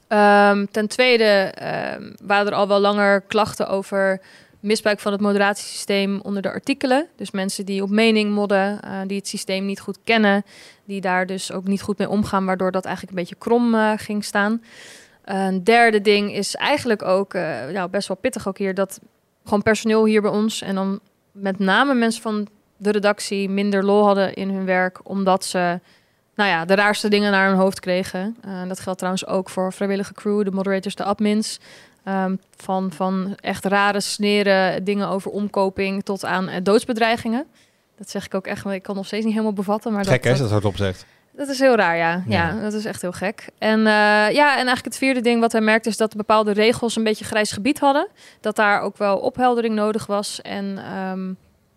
[0.09, 4.20] Ehm, ten tweede ehm, waren er al wel langer klachten over
[4.64, 7.07] misbruik van het moderatiesysteem onder de artikelen.
[7.16, 10.45] Dus mensen die op mening modden, eh, die het systeem niet goed kennen,
[10.84, 13.92] die daar dus ook niet goed mee omgaan, waardoor dat eigenlijk een beetje krom eh,
[13.97, 14.62] ging staan.
[15.25, 17.33] Een derde ding is eigenlijk ook
[17.72, 19.01] nou, best wel pittig ook hier, dat
[19.45, 21.01] gewoon personeel hier bij ons en dan
[21.33, 25.81] met name mensen van de redactie minder lol hadden in hun werk, omdat ze
[26.35, 28.37] nou ja, de raarste dingen naar hun hoofd kregen.
[28.41, 31.61] Eh, dat geldt trouwens ook voor vrijwillige crew, de moderators, de admins.
[32.05, 37.47] Ehm, van, van echt rare sneren dingen over omkoping tot aan eh, doodsbedreigingen.
[37.97, 39.93] Dat zeg ik ook echt, ik kan nog steeds niet helemaal bevatten.
[39.93, 41.07] Maar Gek hè, dat, als dat hardop zegt.
[41.37, 42.22] Dat is heel raar, ja.
[42.26, 42.49] ja.
[42.49, 42.61] Ja.
[42.61, 43.49] dat is echt heel gek.
[43.59, 43.85] En eh,
[44.30, 47.24] ja, en eigenlijk het vierde ding wat hij merkte is dat bepaalde regels een beetje
[47.24, 48.09] grijs gebied hadden.
[48.41, 51.32] Dat daar ook wel opheldering nodig was en ehm,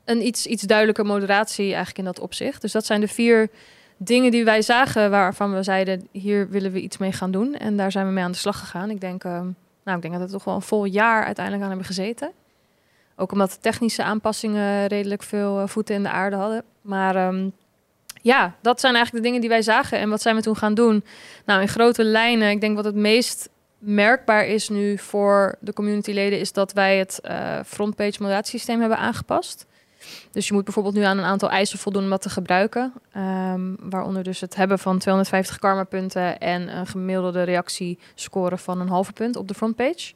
[0.06, 2.62] een iets, iets duidelijker moderatie eigenlijk in dat opzicht.
[2.62, 3.50] Dus dat zijn de vier
[3.98, 7.56] dingen die wij zagen waarvan we zeiden, hier willen we iets mee gaan doen.
[7.56, 8.90] En daar zijn we mee aan de slag gegaan.
[8.90, 9.48] Ik denk, ehm,
[9.84, 12.32] nou, ik denk dat we toch wel een vol jaar uiteindelijk aan hebben gezeten.
[13.16, 16.64] Ook omdat de technische aanpassingen redelijk veel eh, voeten in de aarde hadden.
[16.82, 17.50] Maar ehm,
[18.28, 20.00] ja, dat zijn eigenlijk de dingen die wij zagen.
[20.00, 21.04] En wat zijn we toen gaan doen?
[21.46, 26.40] Nou, in grote lijnen, ik denk wat het meest merkbaar is nu voor de communityleden,
[26.40, 29.66] is dat wij het eh, frontpage moderatiesysteem hebben aangepast.
[30.32, 32.94] Dus je moet bijvoorbeeld nu aan een aantal eisen voldoen om dat te gebruiken.
[33.12, 39.14] Ehm, waaronder dus het hebben van 250 karmapunten en een gemiddelde reactiescore van een halve
[39.14, 40.14] punt op de frontpage.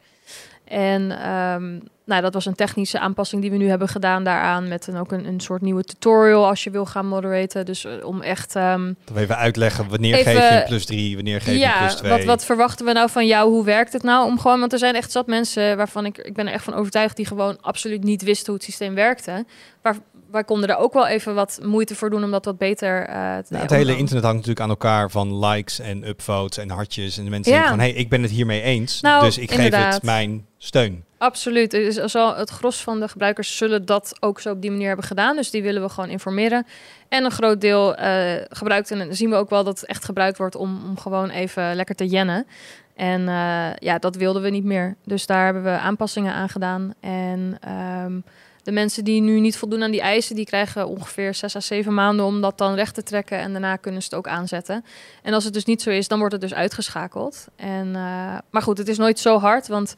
[0.64, 1.80] En ehm,
[2.12, 4.68] nou, dat was een technische aanpassing die we nu hebben gedaan daaraan.
[4.68, 7.66] Met een, ook een, een soort nieuwe tutorial als je wil gaan moderaten.
[7.66, 8.56] Dus eh, om echt...
[8.56, 12.12] ehm, even uitleggen, wanneer Even- geef je een plus 3, wanneer geef je plus 2.
[12.12, 13.50] wat, wat verwachten we nou van jou?
[13.52, 14.26] Hoe werkt het nou?
[14.28, 16.74] Om gewoon, want er zijn echt zat mensen waarvan ik, ik ben er echt van
[16.74, 19.46] overtuigd die gewoon absoluut niet wisten hoe het systeem werkte.
[19.82, 19.96] Maar
[20.32, 23.38] wij konden er ook wel even wat moeite voor doen om dat wat beter eh
[23.38, 27.18] te Nou, het hele internet hangt natuurlijk aan elkaar van likes en upvotes en hartjes.
[27.18, 27.58] En de mensen Ja.
[27.58, 30.46] denken van, hé, hey, ik ben het hiermee eens, Nou, dus ik geef het mijn
[30.64, 31.04] steun.
[31.18, 32.02] Absoluut.
[32.06, 35.36] Zal het gros van de gebruikers zullen dat ook zo op die manier hebben gedaan.
[35.36, 36.68] Dus die willen we gewoon informeren.
[37.10, 40.38] En een groot deel eh, gebruikt, en zien we ook wel dat het echt gebruikt
[40.38, 42.48] wordt om, om gewoon even lekker te jennen.
[42.96, 44.96] En eh, ja, dat wilden we niet meer.
[45.06, 46.94] Dus daar hebben we aanpassingen aan gedaan.
[47.00, 48.20] En ehm,
[48.64, 51.94] de mensen die nu niet voldoen aan die eisen, die krijgen ongeveer zes à zeven
[51.94, 53.38] maanden om dat dan recht te trekken.
[53.38, 54.86] En daarna kunnen ze het ook aanzetten.
[55.22, 57.48] En als het dus niet zo is, dan wordt het dus uitgeschakeld.
[57.56, 59.96] En, eh, maar goed, het is nooit zo hard, want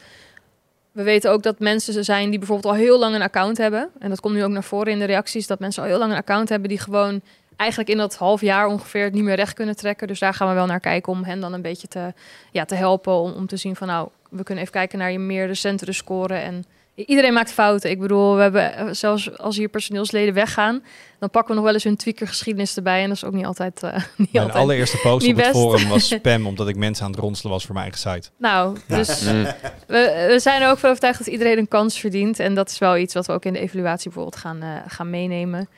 [0.93, 3.89] we weten ook dat mensen zijn die bijvoorbeeld al heel lang een account hebben.
[3.99, 6.11] En dat komt nu ook naar voren in de reacties, dat mensen al heel lang
[6.11, 7.21] een account hebben die gewoon
[7.55, 10.07] eigenlijk in dat half jaar ongeveer het niet meer recht kunnen trekken.
[10.07, 12.13] Dus daar gaan we wel naar kijken om hen dan een beetje te,
[12.51, 13.13] ja, te helpen.
[13.13, 16.35] Om, te zien van nou, we kunnen even kijken naar je meer recentere score.
[16.35, 16.65] En
[16.95, 17.89] iedereen maakt fouten.
[17.89, 20.83] Ik bedoel, we hebben eh, zelfs als hier personeelsleden weggaan,
[21.19, 23.01] dan pakken we nog wel eens hun tweakergeschiedenis erbij.
[23.01, 23.83] En dat is ook niet altijd.
[23.83, 27.05] eh, niet Mijn altijd allereerste post niet op het forum was spam, omdat ik mensen
[27.05, 28.29] aan het ronselen was voor mijn eigen site.
[28.37, 28.95] Nou, Ja.
[28.97, 29.43] dus Mm.
[29.87, 32.39] we, we zijn er ook van overtuigd dat iedereen een kans verdient.
[32.39, 35.09] En dat is wel iets wat we ook in de evaluatie bijvoorbeeld gaan, eh, gaan
[35.09, 35.69] meenemen.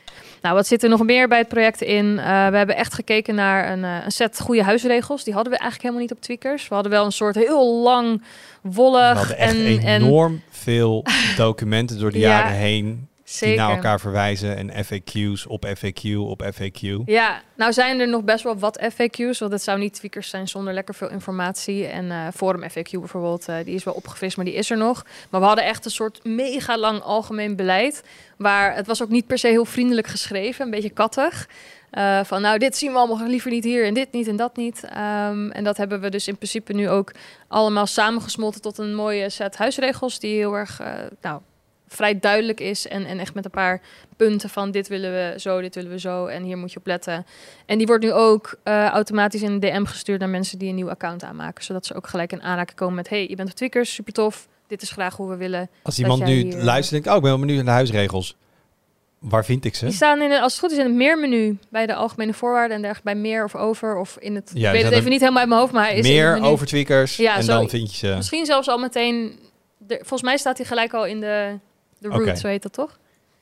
[0.45, 2.19] Nou, wat zit er nog meer bij het project in?
[2.19, 5.23] Eh, we hebben echt gekeken naar een, eh, een set goede huisregels.
[5.23, 6.67] Die hadden we eigenlijk helemaal niet op Tweakers.
[6.67, 8.23] We hadden wel een soort heel lang,
[8.61, 11.05] We wollig hadden echt en, en enorm veel
[11.37, 13.55] documenten door de Ja, jaren heen, die zeker.
[13.55, 14.57] naar elkaar verwijzen.
[14.57, 17.03] En FAQ's op FAQ op FAQ.
[17.05, 20.47] Ja, nou zijn er nog best wel wat FAQ's, want het zou niet tweakers zijn
[20.47, 21.85] zonder lekker veel informatie.
[21.85, 25.05] En eh Forum FAQ bijvoorbeeld, eh, die is wel opgefrist, maar die is er nog.
[25.29, 28.03] Maar we hadden echt een soort mega lang algemeen beleid,
[28.37, 31.47] waar het was ook niet per se heel vriendelijk geschreven, een beetje kattig.
[31.89, 34.55] Eh, van nou, dit zien we allemaal liever niet hier en dit niet en dat
[34.55, 34.83] niet.
[34.83, 37.11] Ehm, en dat hebben we dus in principe nu ook
[37.47, 40.81] allemaal samengesmolten tot een mooie set huisregels die heel erg,
[41.21, 41.41] nou,
[41.87, 43.81] vrij duidelijk is en, en echt met een paar
[44.17, 46.85] punten van dit willen we zo, dit willen we zo en hier moet je op
[46.87, 47.25] letten.
[47.65, 50.75] En die wordt nu ook eh, automatisch in een DM gestuurd naar mensen die een
[50.75, 53.55] nieuw account aanmaken, zodat ze ook gelijk in aanraking komen met hey, je bent op
[53.55, 55.69] Tweakers, super tof, dit is graag hoe we willen.
[55.81, 58.35] Als iemand nu hier- luistert en denkt, oh, ik ben wel benieuwd naar de huisregels.
[59.19, 59.85] Waar vind ik ze?
[59.85, 62.81] Die staan in, als het goed is, in het meermenu bij de algemene voorwaarden en
[62.81, 64.51] dergelijke bij meer of over of in het.
[64.53, 66.67] Ja, ik weet het even niet helemaal uit mijn hoofd, maar hij is Meer over
[66.67, 68.13] tweakers Ja, en zo- dan vind je ze.
[68.15, 69.39] Misschien zelfs al meteen.
[69.77, 71.59] De, volgens mij staat hij gelijk al in de
[72.09, 72.35] de root, Oké.
[72.35, 72.97] zo heet dat toch?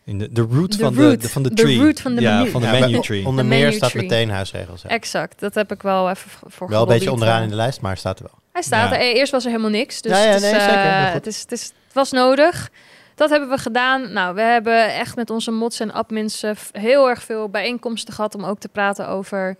[0.05, 1.11] In de, de root van, root.
[1.11, 1.78] De, de, van de De tree.
[1.80, 2.49] root van de ja, menu.
[2.49, 3.26] van de Ja, menu tree.
[3.26, 4.03] Onder De meer staat tree.
[4.03, 4.82] meteen huisregels.
[4.82, 4.89] ja.
[4.89, 5.39] Exact.
[5.39, 8.20] Dat heb ik wel even voor Wel een beetje onderaan in de lijst, maar staat
[8.20, 8.39] er wel.
[8.51, 8.95] Hij staat Ja.
[8.95, 9.01] er.
[9.01, 10.01] Eh, Eerst was er helemaal niks.
[10.01, 10.76] Dus Ja, ja, het, is, nee, zeker.
[10.76, 12.70] eh, het, is, het, is, het was nodig.
[13.16, 14.14] Dat hebben we gedaan.
[14.14, 18.36] Nou, we hebben echt met onze mods en admins eh, heel erg veel bijeenkomsten gehad
[18.36, 19.55] om ook te praten over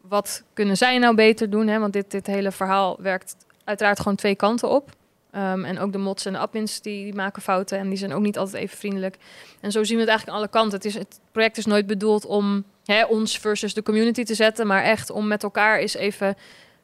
[0.00, 1.66] wat kunnen zij nou beter doen.
[1.66, 1.78] Hè?
[1.78, 4.90] Want dit, dit hele verhaal werkt uiteraard gewoon twee kanten op.
[5.34, 8.14] Ehm, en ook de mods en de admins die, die maken fouten en die zijn
[8.14, 9.16] ook niet altijd even vriendelijk.
[9.60, 10.78] En zo zien we het eigenlijk aan alle kanten.
[10.78, 14.66] Het, is, het project is nooit bedoeld om hè, ons versus de community te zetten,
[14.66, 16.36] maar echt om met elkaar eens even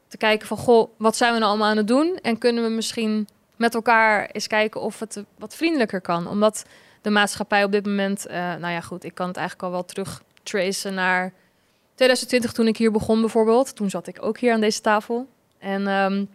[0.07, 2.19] te kijken van, goh, wat zijn we nou allemaal aan het doen?
[2.21, 6.27] En kunnen we misschien met elkaar eens kijken of het wat vriendelijker kan?
[6.27, 6.65] Omdat
[7.01, 9.85] de maatschappij op dit moment, eh, nou ja goed, ik kan het eigenlijk al wel
[9.85, 11.33] terug tracen naar
[11.95, 13.75] 2020 toen ik hier begon bijvoorbeeld.
[13.75, 15.27] Toen zat ik ook hier aan deze tafel.
[15.59, 16.25] En ehm,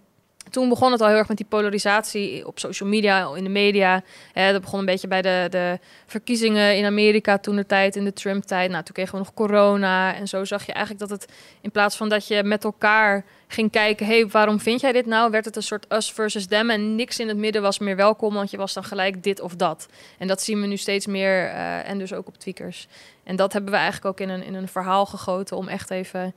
[0.51, 4.03] toen begon het al heel erg met die polarisatie op social media, in de media.
[4.33, 8.05] Hè, dat begon een beetje bij de, de verkiezingen in Amerika toen de tijd, in
[8.05, 8.71] de Trump-tijd.
[8.71, 10.15] Nou, toen kregen we nog corona.
[10.15, 13.71] En zo zag je eigenlijk dat het in plaats van dat je met elkaar ging
[13.71, 15.31] kijken, hey, waarom vind jij dit nou?
[15.31, 18.35] Werd het een soort us versus them en niks in het midden was meer welkom,
[18.35, 19.89] want je was dan gelijk dit of dat.
[20.19, 22.89] En dat zien we nu steeds meer eh, en dus ook op tweakers.
[23.25, 26.35] En dat hebben we eigenlijk ook in een, in een verhaal gegoten om echt even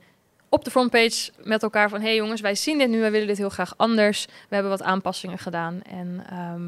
[0.50, 2.00] op de frontpage met elkaar van...
[2.00, 4.26] hey jongens, wij zien dit nu, wij willen dit heel graag anders.
[4.26, 5.82] We hebben wat aanpassingen gedaan.
[5.82, 6.62] En ehm,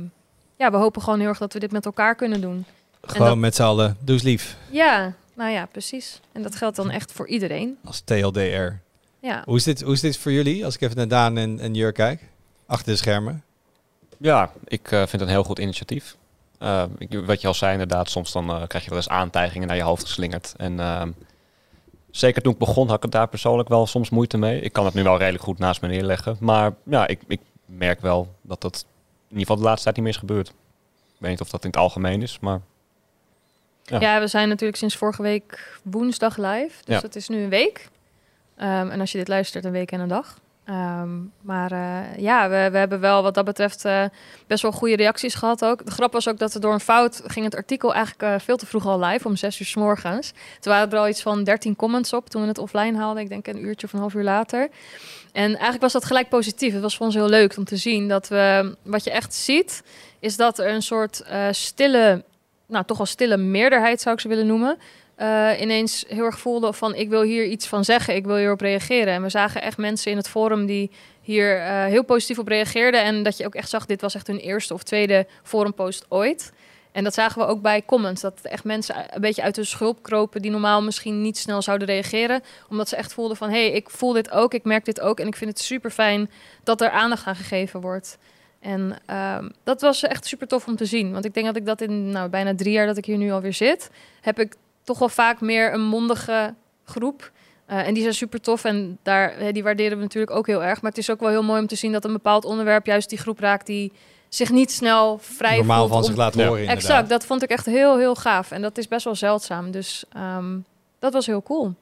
[0.57, 2.65] ja, we hopen gewoon heel erg dat we dit met elkaar kunnen doen.
[3.03, 3.97] Gewoon dat- met z'n allen.
[4.01, 4.57] Doe eens lief.
[4.71, 6.21] Ja, nou ja, precies.
[6.33, 7.79] En dat geldt dan echt voor iedereen.
[7.85, 8.71] Als TLDR.
[9.21, 10.65] Ja, Hoe is dit, hoe is dit voor jullie?
[10.65, 12.21] Als ik even naar Daan en, en Jur kijk.
[12.67, 13.43] Achter de schermen.
[14.19, 16.17] Ja, ik eh, vind het een heel goed initiatief.
[16.59, 19.69] Eh, ik, wat je al zei, inderdaad, soms dan eh, krijg je wel eens aantijgingen
[19.69, 20.55] naar je hoofd geslingerd.
[20.57, 21.11] En ehm,
[22.13, 24.61] zeker toen ik begon, had ik het daar persoonlijk wel soms moeite mee.
[24.61, 26.37] Ik kan het nu wel redelijk goed naast me neerleggen.
[26.41, 28.75] Maar ja, ik, ik merk wel dat dat
[29.29, 30.49] in ieder geval de laatste tijd niet meer is gebeurd.
[30.49, 30.55] Ik
[31.19, 32.61] weet niet of dat in het algemeen is, maar
[33.85, 34.01] Ja.
[34.01, 34.21] ja.
[34.21, 36.71] we zijn natuurlijk sinds vorige week woensdag live.
[36.85, 37.01] Dus Ja.
[37.01, 37.89] dat is nu een week.
[38.57, 40.39] Ehm, en als je dit luistert, een week en een dag.
[40.65, 41.11] Ehm,
[41.41, 44.05] maar eh, ja, we, we hebben wel wat dat betreft eh,
[44.47, 45.85] best wel goede reacties gehad ook.
[45.85, 48.57] De grap was ook dat er door een fout ging het artikel eigenlijk eh, veel
[48.57, 50.33] te vroeg al live, om zes uur s morgens.
[50.61, 53.23] Toen waren er al iets van 13 comments op toen we het offline haalden.
[53.23, 54.69] Ik denk een uurtje of een half uur later.
[55.33, 56.73] En eigenlijk was dat gelijk positief.
[56.73, 59.83] Het was voor ons heel leuk om te zien dat we, wat je echt ziet,
[60.19, 62.25] is dat er een soort stille,
[62.67, 64.79] nou toch wel stille meerderheid zou ik ze willen noemen.
[65.15, 68.61] Eh, ineens heel erg voelde van ik wil hier iets van zeggen, ik wil hierop
[68.61, 69.15] reageren.
[69.15, 70.91] En we zagen echt mensen in het forum die
[71.21, 73.03] hier eh, heel positief op reageerden.
[73.03, 76.53] En dat je ook echt zag, dit was echt hun eerste of tweede forumpost ooit.
[76.93, 78.21] En dat zagen we ook bij comments.
[78.21, 81.87] Dat echt mensen een beetje uit hun schulp kropen die normaal misschien niet snel zouden
[81.87, 82.43] reageren.
[82.69, 85.21] Omdat ze echt voelden van hé, hey, ik voel dit ook, ik merk dit ook.
[85.21, 86.31] En ik vind het super fijn
[86.65, 88.19] dat er aandacht aan gegeven wordt.
[88.61, 91.13] En ehm, dat was echt super tof om te zien.
[91.13, 93.33] Want ik denk dat ik dat in nou, bijna drie jaar dat ik hier nu
[93.33, 93.91] alweer zit,
[94.21, 94.55] heb ik
[94.85, 96.55] toch wel vaak meer een mondige
[96.85, 97.31] groep.
[97.67, 100.63] Eh, en die zijn super tof en daar, hè, die waarderen we natuurlijk ook heel
[100.65, 100.81] erg.
[100.83, 103.09] Maar het is ook wel heel mooi om te zien dat een bepaald onderwerp juist
[103.09, 103.93] die groep raakt die
[104.29, 106.47] zich niet snel vrij Normaal voelt van om- zich laten Ja.
[106.47, 106.85] horen inderdaad.
[106.85, 108.51] Exact, dat vond ik echt heel, heel gaaf.
[108.51, 109.71] En dat is best wel zeldzaam.
[109.71, 110.59] Dus ehm,
[110.99, 111.75] dat was heel cool.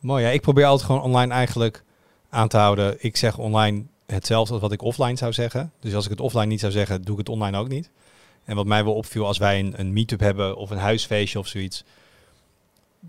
[0.00, 0.30] Mooi, ja.
[0.30, 1.82] Ik probeer altijd gewoon online eigenlijk
[2.30, 2.96] aan te houden.
[2.98, 5.72] Ik zeg online hetzelfde als wat ik offline zou zeggen.
[5.80, 7.90] Dus als ik het offline niet zou zeggen, doe ik het online ook niet.
[8.44, 11.46] En wat mij wel opviel als wij een, een meetup hebben of een huisfeestje of
[11.46, 11.84] zoiets,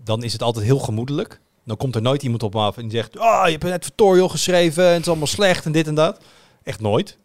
[0.04, 1.40] dan is het altijd heel gemoedelijk.
[1.64, 3.82] Dan komt er nooit iemand op me af en die zegt, oh, je hebt net
[3.82, 6.20] tutorial geschreven en het is allemaal slecht en dit en dat.
[6.62, 7.18] Echt nooit.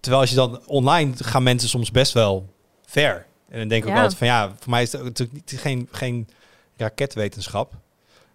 [0.00, 2.48] Terwijl als je dan online gaan mensen soms best wel
[2.86, 3.26] ver.
[3.48, 5.88] En dan denk ik ook altijd van ja, voor mij is het natuurlijk niet, geen,
[5.90, 6.28] geen
[6.76, 7.74] raketwetenschap.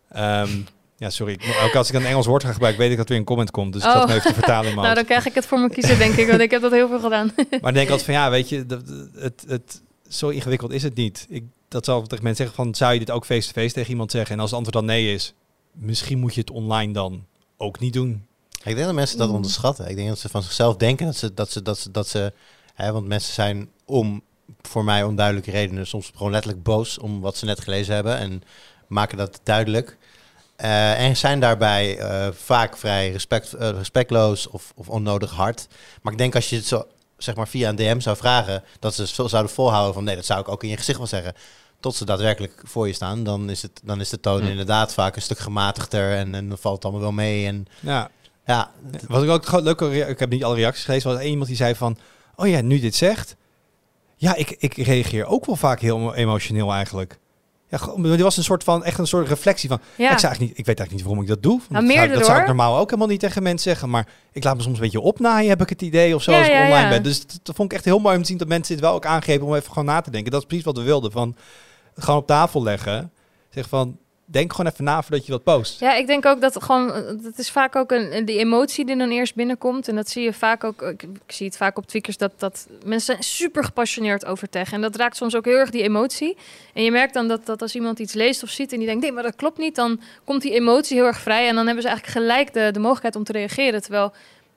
[0.09, 0.49] Ehm,
[0.97, 1.33] ja, sorry.
[1.33, 3.27] Ik Ook als ik een Engels woord ga gebruiken, weet ik dat er weer een
[3.27, 3.73] comment komt.
[3.73, 4.01] Dus ik Oh.
[4.01, 6.15] het even te vertalen in mijn Nou, dan krijg ik het voor me kiezen, denk
[6.15, 6.27] ik.
[6.27, 7.31] Want ik heb dat heel veel gedaan.
[7.61, 8.81] Maar ik denk altijd van ja, weet je, dat,
[9.15, 11.25] het, het, zo ingewikkeld is het niet.
[11.29, 11.43] Ik,
[11.73, 14.35] dat zal tegen mensen zeggen van, zou je dit ook face-to-face tegen iemand zeggen?
[14.35, 15.33] En als het antwoord dan nee is,
[15.71, 17.25] misschien moet je het online dan
[17.57, 18.25] ook niet doen.
[18.51, 19.35] Ik denk dat mensen dat Mm.
[19.35, 19.89] onderschatten.
[19.89, 22.33] Ik denk dat ze van zichzelf denken dat ze, dat ze, dat ze, dat ze
[22.73, 24.21] hè, want mensen zijn om,
[24.61, 28.43] voor mij onduidelijke redenen, soms gewoon letterlijk boos om wat ze net gelezen hebben en
[28.87, 29.97] maken dat duidelijk.
[30.55, 35.67] Eh, en zijn daarbij eh, vaak vrij respect, eh, respectloos of, of onnodig hard.
[36.01, 36.87] Maar ik denk als je het zo,
[37.17, 40.25] zeg maar via een DM zou vragen, dat ze zo zouden volhouden van nee, dat
[40.25, 41.33] zou ik ook in je gezicht wel zeggen.
[41.79, 45.15] Tot ze daadwerkelijk voor je staan, dan is, het, dan is de toon inderdaad vaak
[45.15, 47.47] een stuk gematigder en, en dan valt het allemaal wel mee.
[47.47, 48.09] En Ja,
[48.45, 48.71] ja,
[49.07, 49.29] Wat ik
[49.67, 51.97] ook rea- ik heb niet alle reacties gelezen, was iemand die zei van,
[52.35, 53.35] oh ja, nu dit zegt,
[54.15, 57.17] ja, ik, ik reageer ook wel vaak heel emo- emotioneel eigenlijk.
[57.73, 60.49] Ja, die was een soort van, echt een soort reflectie van, Ja, ik, eigenlijk niet,
[60.49, 61.57] ik weet eigenlijk niet waarom ik dat doe.
[61.57, 64.07] Nou, dat, zou, meerdere, dat zou ik normaal ook helemaal niet tegen mensen zeggen, maar
[64.31, 66.47] ik laat me soms een beetje opnaaien, heb ik het idee, of zo, Ja, als
[66.47, 67.03] ik ja, online ben.
[67.03, 68.93] Dus dat, dat vond ik echt heel mooi om te zien dat mensen dit wel
[68.93, 70.31] ook aangeven om even gewoon na te denken.
[70.31, 71.35] Dat is precies wat we wilden, van
[71.95, 73.11] gewoon op tafel leggen.
[73.49, 75.79] Zeg van, denk gewoon even na voordat je wat post.
[75.79, 76.87] Ja, ik denk ook dat gewoon,
[77.21, 79.87] dat is vaak ook een, die emotie die dan eerst binnenkomt.
[79.87, 82.67] En dat zie je vaak ook, ik, ik zie het vaak op tweakers, dat, dat
[82.85, 84.71] mensen zijn super gepassioneerd over tech.
[84.71, 86.37] En dat raakt soms ook heel erg die emotie.
[86.73, 89.01] En je merkt dan dat, dat als iemand iets leest of ziet en die denkt,
[89.01, 91.47] nee, maar dat klopt niet, dan komt die emotie heel erg vrij.
[91.47, 93.81] En dan hebben ze eigenlijk gelijk de, de mogelijkheid om te reageren.
[93.81, 94.13] Terwijl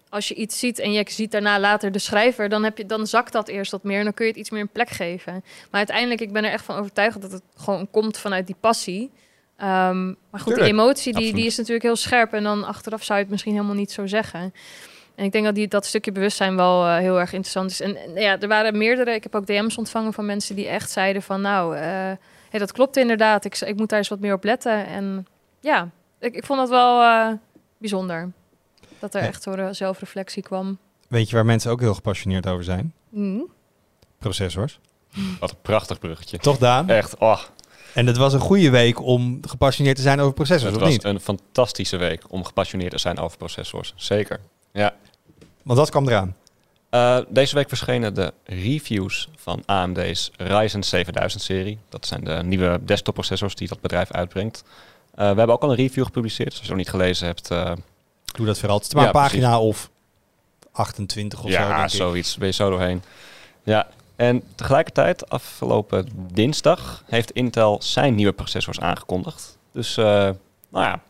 [0.09, 3.07] als je iets ziet en je ziet daarna later de schrijver, dan, heb je, dan
[3.07, 5.33] zakt dat eerst wat meer en dan kun je het iets meer een plek geven.
[5.71, 9.11] Maar uiteindelijk, ik ben er echt van overtuigd dat het gewoon komt vanuit die passie.
[9.57, 13.03] Ehm, maar goed, Tuurlijk, die emotie die, die is natuurlijk heel scherp en dan achteraf
[13.05, 14.55] zou je het misschien helemaal niet zo zeggen.
[15.15, 17.81] En ik denk dat die, dat stukje bewustzijn wel eh, heel erg interessant is.
[17.81, 20.91] En, en ja, er waren meerdere, ik heb ook DM's ontvangen van mensen die echt
[20.91, 21.83] zeiden van nou, eh,
[22.51, 24.87] hey, dat klopt inderdaad, ik, ik moet daar eens wat meer op letten.
[24.87, 25.27] En
[25.61, 25.89] ja,
[26.19, 27.29] ik, ik vond dat wel eh,
[27.79, 28.33] bijzonder.
[28.99, 29.27] Dat er Ja.
[29.27, 30.79] echt door de zelfreflectie kwam.
[31.09, 32.93] Weet je waar mensen ook heel gepassioneerd over zijn?
[33.11, 33.41] Hm?
[34.19, 34.79] Processors.
[35.41, 36.39] Wat een prachtig bruggetje.
[36.39, 36.89] Toch, Daan?
[36.89, 37.43] Echt, oh,
[37.97, 40.91] En het was een goede week om gepassioneerd te zijn over processors, het of was
[40.91, 41.05] niet?
[41.05, 43.93] een fantastische week om gepassioneerd te zijn over processors.
[43.97, 44.41] Zeker.
[44.73, 44.95] Ja.
[45.63, 46.37] Want dat kwam eraan.
[46.91, 51.79] Eh, deze week verschenen de reviews van AMD's Ryzen 7000 serie.
[51.89, 54.63] Dat zijn de nieuwe desktopprocessors die dat bedrijf uitbrengt.
[54.67, 56.49] Eh, we hebben ook al een review gepubliceerd.
[56.49, 57.73] Dus als je nog niet gelezen hebt, eh,
[58.25, 58.77] Doe dat vooral.
[58.77, 59.91] Het is maar Ja, een pagina of
[60.73, 61.97] 28 of zo, ja, denk ik.
[61.97, 62.37] zoiets.
[62.37, 63.03] Ben je zo doorheen.
[63.63, 69.59] Ja, en tegelijkertijd, afgelopen dinsdag, heeft Intel zijn nieuwe processors aangekondigd.
[69.73, 71.01] Dus, eh, nou ja,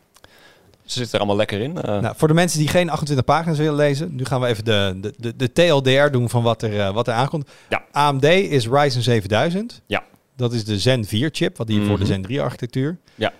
[0.85, 1.81] ze zitten er allemaal lekker in.
[1.81, 4.65] Eh, Nou, voor de mensen die geen 28 pagina's willen lezen, nu gaan we even
[4.65, 7.49] de, de, de, de TLDR doen van wat er, eh, wat er aankomt.
[7.69, 7.83] Ja.
[7.91, 9.81] AMD is Ryzen 7000.
[9.85, 10.03] Ja.
[10.35, 12.11] Dat is de Zen 4 chip, wat die voor de Mhm.
[12.13, 12.97] Zen 3 architectuur.
[13.15, 13.33] Ja.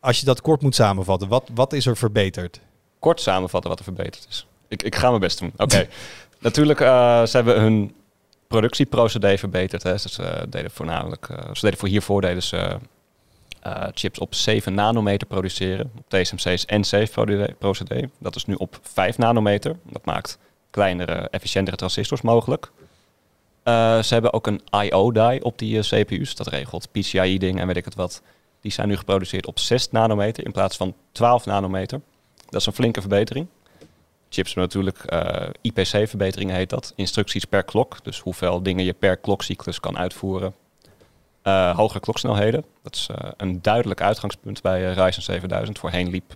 [0.00, 2.60] Als je dat kort moet samenvatten, wat, wat is er verbeterd?
[2.98, 4.46] kort samenvatten wat er verbeterd is.
[4.68, 5.52] Ik, ik ga mijn best doen.
[5.56, 5.86] Oké.
[6.40, 7.92] Natuurlijk, eh, ze hebben hun
[8.48, 9.82] productieprocedé verbeterd.
[9.82, 9.98] Hè.
[9.98, 12.76] Ze eh, deden voornamelijk, eh, ze deden voor hiervoor deden ze
[13.60, 15.90] eh, chips op 7 nanometer produceren.
[15.98, 18.10] Op TSMC's N7 procedé.
[18.18, 19.76] Dat is nu op 5 nanometer.
[19.82, 20.38] Dat maakt
[20.70, 22.70] kleinere, efficiëntere transistors mogelijk.
[24.02, 26.34] Ze hebben ook een I.O.-die op die CPU's.
[26.34, 28.22] Dat regelt PCIe-dingen en weet ik het wat.
[28.60, 32.00] Die zijn nu geproduceerd op 6 nanometer in plaats van 12 nanometer.
[32.48, 33.46] Dat is een flinke verbetering.
[34.30, 36.92] Chips hebben natuurlijk eh, IPC-verbeteringen heet dat.
[36.96, 38.04] Instructies per klok.
[38.04, 40.54] Dus hoeveel dingen je per klokcyclus kan uitvoeren.
[41.42, 42.64] Eh hogere kloksnelheden.
[42.82, 45.78] Dat is eh, een duidelijk uitgangspunt bij Ryzen 7000.
[45.78, 46.34] Voorheen liep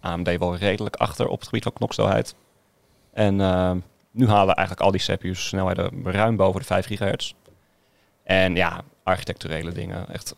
[0.00, 2.34] AMD wel redelijk achter op het gebied van kloksnelheid.
[3.12, 3.36] En
[4.10, 7.32] nu halen eigenlijk al die CPU's snelheden ruim boven de 5 gigahertz.
[8.22, 10.08] En ja, architecturele dingen.
[10.08, 10.34] Echt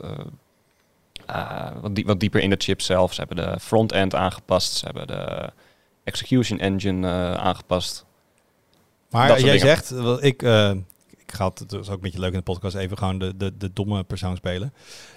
[1.80, 3.12] wat, die- wat dieper in de chip zelf.
[3.14, 4.72] Ze hebben de front-end aangepast.
[4.72, 5.50] Ze hebben de
[6.04, 8.04] execution engine eh, aangepast.
[9.10, 10.70] Maar jij zegt, ik, eh,
[11.16, 13.36] ik ga het, het is ook een beetje leuk in de podcast, even gewoon de,
[13.36, 14.72] de, de domme persoon spelen.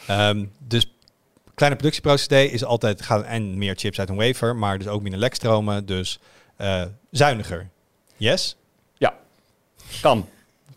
[0.08, 0.94] Ehm, dus
[1.54, 5.20] kleine productieprocedé is altijd, gaan en meer chips uit een wafer, maar dus ook minder
[5.20, 6.20] lekstromen, dus
[6.56, 7.70] eh, zuiniger.
[8.18, 8.58] Yes?
[10.02, 10.28] Kan.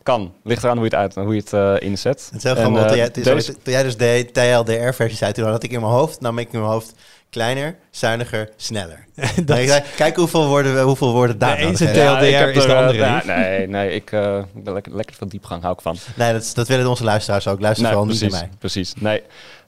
[0.06, 0.34] Kan.
[0.44, 2.24] Ligt eraan hoe je het, uit, hoe je het eh, inzet.
[2.32, 5.44] Het is heel En, eh, toen jij, deze- toen jij dus de TLDR-versie zei, toen
[5.48, 6.92] had ik in mijn hoofd, nou ik in mijn hoofd
[7.30, 9.06] kleiner, zuiniger, sneller.
[9.14, 11.94] dat, Dan ik zei, kijk hoeveel woorden, hoeveel woorden daar De nodig eens een.
[11.94, 13.24] TLDR heb is de er, eh, andere ja, niet.
[13.24, 15.96] nee, nee, ik eh, ik ben lekker, lekker van diepgang, hou ik van.
[16.16, 17.60] Nee, dat, is- dat willen onze luisteraars ook.
[17.60, 18.58] Luister Nee, vooral niet precies, naar mij.
[18.58, 18.94] precies.
[18.94, 19.22] Nee.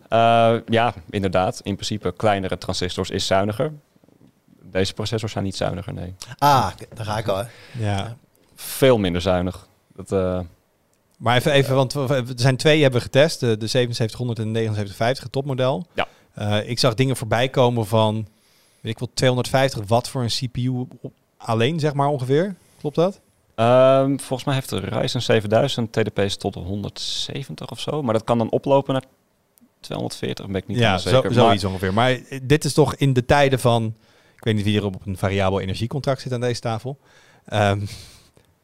[0.09, 1.61] Eh, ja, inderdaad.
[1.62, 3.72] In principe, kleinere transistors is zuiniger.
[4.62, 6.14] Deze processors zijn niet zuiniger, nee.
[6.39, 7.36] Ah, daar ga ik al.
[7.36, 7.45] hè.
[7.72, 8.16] ja.
[8.55, 9.66] Veel minder zuinig.
[10.07, 10.40] Dat, eh,
[11.16, 14.59] Maar even, even, want er zijn twee hebben we getest, de, de 7700 en de
[14.59, 15.86] 7950 het topmodel.
[15.94, 16.09] Ja.
[16.34, 18.14] Eh, ik zag dingen voorbij komen van,
[18.80, 20.86] weet ik wel, 250 watt voor een CPU
[21.36, 22.55] alleen, zeg maar ongeveer.
[22.80, 23.20] Klopt dat?
[23.55, 28.03] Ehm, volgens mij heeft de Ryzen 7000 TDP's tot 170 of zo.
[28.03, 29.05] Maar dat kan dan oplopen naar
[29.80, 31.18] 240, ben ik niet ja, zeker.
[31.18, 31.92] zo, Maar- zoiets ongeveer.
[31.94, 33.94] Maar eh, dit is toch in de tijden van...
[34.36, 36.99] Ik weet niet wie er op een variabel energiecontract zit aan deze tafel.
[37.44, 37.80] Ehm,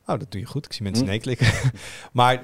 [0.06, 0.64] oh, dat doe je goed.
[0.66, 1.10] Ik zie mensen Hm.
[1.10, 1.46] nee klikken.
[2.12, 2.42] maar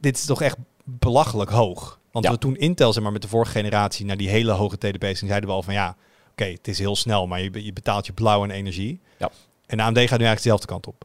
[0.00, 1.98] dit is toch echt belachelijk hoog.
[2.12, 2.30] Want Ja.
[2.30, 5.48] we toen Intel zeg maar, met de vorige generatie naar die hele hoge TDP's zeiden
[5.48, 5.96] we al van ja,
[6.30, 9.00] oké, het is heel snel, maar je, je betaalt je blauw aan energie.
[9.16, 9.30] Ja.
[9.66, 11.04] En AMD gaat nu eigenlijk dezelfde kant op.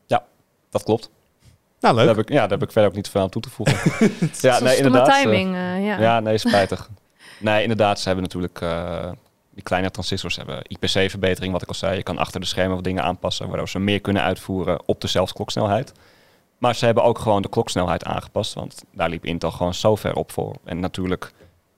[0.72, 1.10] Dat klopt.
[1.80, 2.06] Nou, leuk.
[2.06, 3.78] Daar heb ik, ja, daar heb ik verder ook niet veel aan toe te voegen.
[4.50, 5.08] ja, nee, inderdaad.
[5.08, 6.00] eh, timing, eh, ja.
[6.00, 6.90] Ja, nee, spijtig.
[7.40, 9.12] nee, inderdaad, ze hebben natuurlijk eh,
[9.60, 11.96] die kleine transistors hebben IPC-verbetering, wat ik al zei.
[11.96, 15.34] Je kan achter de schermen wat dingen aanpassen, waardoor ze meer kunnen uitvoeren op dezelfde
[15.34, 15.92] kloksnelheid.
[16.58, 20.16] Maar ze hebben ook gewoon de kloksnelheid aangepast, want daar liep Intel gewoon zo ver
[20.16, 20.56] op voor.
[20.64, 21.32] En natuurlijk,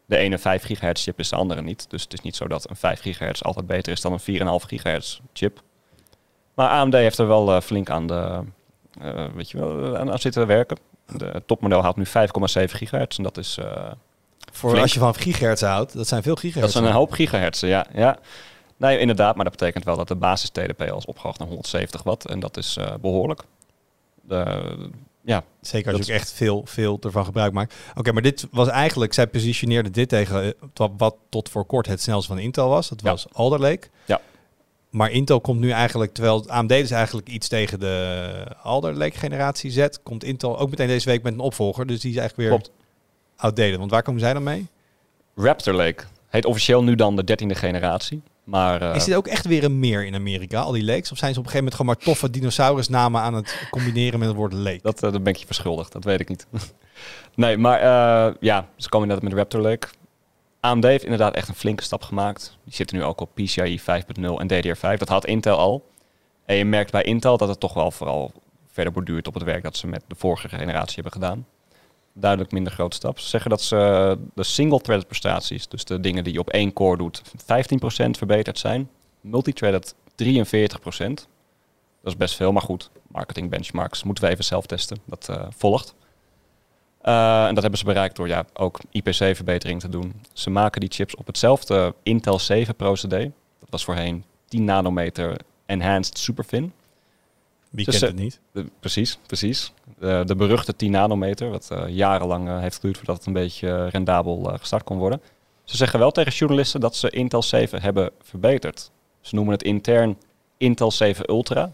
[0.05, 1.89] de ene 5 gigahertz chip is de andere niet.
[1.89, 4.65] Dus het is niet zo dat een 5 gigahertz altijd beter is dan een 4,5
[4.67, 5.61] gigahertz chip.
[6.53, 8.43] Maar AMD heeft er wel eh, flink aan, de,
[9.01, 10.77] eh, weet je wel, aan, zitten werken.
[11.17, 12.11] De topmodel haalt nu 5,7
[12.65, 13.57] gigahertz en dat is...
[13.57, 13.91] eh,
[14.51, 14.83] Voor flink.
[14.83, 16.73] als je van gigahertz houdt, dat zijn veel gigahertz.
[16.73, 17.85] dat zijn een hoop gigahertz, ja.
[17.93, 18.17] ja.
[18.77, 22.03] Nee, inderdaad, maar dat betekent wel dat de basis TDP al is opgehoogd naar 170
[22.03, 22.25] watt.
[22.25, 23.41] En dat is eh, behoorlijk.
[24.21, 24.45] De,
[25.23, 27.75] ja, Zeker als je ook echt veel, veel ervan gebruik maakt.
[27.95, 30.43] Oké, maar dit was eigenlijk, zij positioneerde dit tegen
[30.73, 32.89] eh, wat, tot voor kort het snelste van Intel was.
[32.89, 33.09] Dat Ja.
[33.09, 33.87] was Alder Lake.
[34.05, 34.21] Ja.
[34.89, 39.71] Maar Intel komt nu eigenlijk, terwijl AMD is eigenlijk iets tegen de Alder Lake generatie
[39.71, 41.85] zet, komt Intel ook meteen deze week met een opvolger.
[41.87, 42.80] Dus die is eigenlijk weer Klopt.
[43.41, 43.77] Outdated.
[43.77, 44.67] Want waar komen zij dan mee?
[45.35, 48.21] Raptor Lake heet officieel nu dan de dertiende generatie.
[48.43, 51.11] Maar eh, is dit ook echt weer een meer in Amerika, al die lakes?
[51.11, 54.27] Of zijn ze op een gegeven moment gewoon maar toffe dinosaurusnamen aan het combineren met
[54.27, 54.79] het woord lake?
[54.81, 56.47] dat, eh, dat ben ik je verschuldigd, dat weet ik niet.
[57.35, 59.87] nee, maar eh, ja, ze komen inderdaad met Raptor Lake.
[60.59, 62.57] AMD heeft inderdaad echt een flinke stap gemaakt.
[62.63, 63.85] Die zitten nu ook op PCIe 5.0
[64.37, 64.97] en DDR5.
[64.97, 65.89] Dat had Intel al.
[66.45, 68.31] En je merkt bij Intel dat het toch wel vooral
[68.67, 71.45] verder borduurt op het werk dat ze met de vorige generatie hebben gedaan.
[72.13, 73.19] Duidelijk minder grote stap.
[73.19, 76.97] Ze zeggen dat ze de single-threaded prestaties, dus de dingen die je op één core
[76.97, 77.35] doet, 15%
[78.17, 78.89] verbeterd zijn.
[79.21, 81.27] Multithreaded 43%.
[82.01, 82.89] Dat is best veel, maar goed.
[83.07, 84.97] Marketing benchmarks moeten we even zelf testen.
[85.05, 85.95] Dat eh, volgt.
[87.03, 90.21] Uh, en dat hebben ze bereikt door ja, ook IPC-verbetering te doen.
[90.33, 93.31] Ze maken die chips op hetzelfde Intel 7 procedé.
[93.59, 96.73] Dat was voorheen 10 nanometer enhanced superfin.
[97.71, 98.39] Wie Dus, kent het niet?
[98.51, 99.73] De, precies, precies.
[99.99, 103.69] De, de beruchte 10 nanometer, wat eh, jarenlang eh, heeft geduurd voordat het een beetje
[103.69, 105.21] eh, rendabel gestart kon worden.
[105.63, 108.91] Ze zeggen wel tegen journalisten dat ze Intel 7 hebben verbeterd.
[109.21, 110.17] Ze noemen het intern
[110.57, 111.71] Intel 7 Ultra.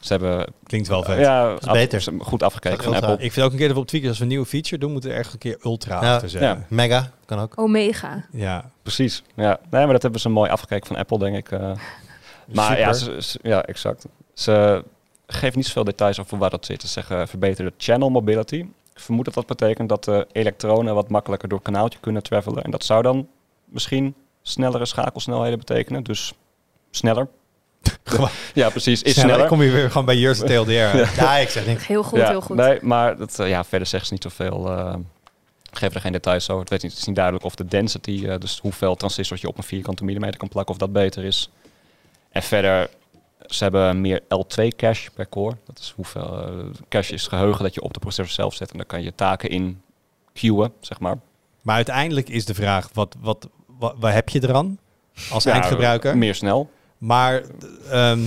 [0.00, 1.18] Ze hebben Klinkt wel vet.
[1.18, 2.00] ja, is beter.
[2.00, 2.94] ze hebben goed afgekeken van?
[2.94, 3.24] Apple.
[3.24, 4.92] Ik vind ook een keer dat we op Tweakers als we een nieuwe feature doen,
[4.92, 6.14] moeten we ergens een keer ultra Ja.
[6.14, 6.48] achter zetten.
[6.50, 6.64] Ja.
[6.68, 7.58] Mega, kan ook.
[7.58, 8.24] Omega.
[8.32, 8.70] Ja.
[8.82, 9.22] Precies.
[9.34, 11.50] Ja, nee, maar dat hebben ze mooi afgekeken van Apple, denk ik.
[11.50, 11.72] eh.
[12.54, 13.22] maar ja, Super.
[13.22, 14.06] ze, ze- ja, exact.
[14.34, 14.84] Ze
[15.26, 16.80] geven niet zoveel details over waar dat zit.
[16.80, 18.56] Ze zeggen verbeterde channel mobility.
[18.94, 22.64] Ik vermoed dat dat betekent dat de elektronen wat makkelijker door het kanaaltje kunnen travelen.
[22.64, 23.28] En dat zou dan
[23.64, 26.02] misschien snellere schakelsnelheden betekenen.
[26.02, 26.32] Dus
[26.90, 27.28] sneller.
[28.54, 29.02] Ja, precies.
[29.02, 29.30] Is Sneller.
[29.30, 29.48] sneller.
[29.48, 30.72] kom je weer gewoon bij of TLDR.
[31.22, 32.56] Ja, ik zeg denk Heel goed, ja, heel goed.
[32.56, 34.70] Nee, maar dat, eh, ja, verder zeggen ze niet zoveel.
[34.70, 34.94] eh
[35.78, 36.60] geven er geen details over.
[36.60, 39.48] Het, weet niet, het is niet duidelijk of de density, eh, dus hoeveel transistors je
[39.48, 41.50] op een vierkante millimeter kan plakken, of dat beter is.
[42.30, 42.90] En verder,
[43.46, 45.56] ze hebben meer L2 cache per core.
[45.64, 48.70] Dat is hoeveel eh, cache is geheugen dat je op de processor zelf zet.
[48.70, 49.82] En dan kan je taken in
[50.32, 51.18] queuen, zeg maar.
[51.62, 54.78] Maar uiteindelijk is de vraag, wat, wat, wat, wat heb je eraan
[55.30, 56.18] als Ja, eindgebruiker?
[56.18, 56.70] Meer snel.
[56.98, 57.42] Maar
[57.90, 58.20] ehm,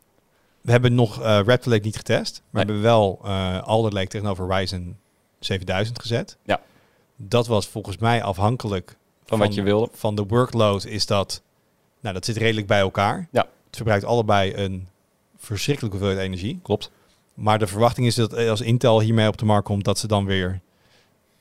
[0.66, 2.42] we hebben nog eh Raptor Lake niet getest.
[2.50, 4.98] Maar we hebben wel eh Alder Lake tegenover Ryzen
[5.38, 6.36] 7000 gezet.
[6.44, 6.60] Ja.
[7.16, 9.88] Dat was volgens mij afhankelijk Van wat je wilde.
[9.92, 11.42] Van de workload is dat...
[12.00, 13.28] Nou, dat zit redelijk bij elkaar.
[13.30, 13.46] Ja.
[13.68, 14.88] Het verbruikt allebei een
[15.36, 16.60] verschrikkelijke hoeveelheid energie.
[16.62, 16.90] Klopt.
[17.34, 20.24] Maar de verwachting is dat als Intel hiermee op de markt komt, dat ze dan
[20.24, 20.60] weer...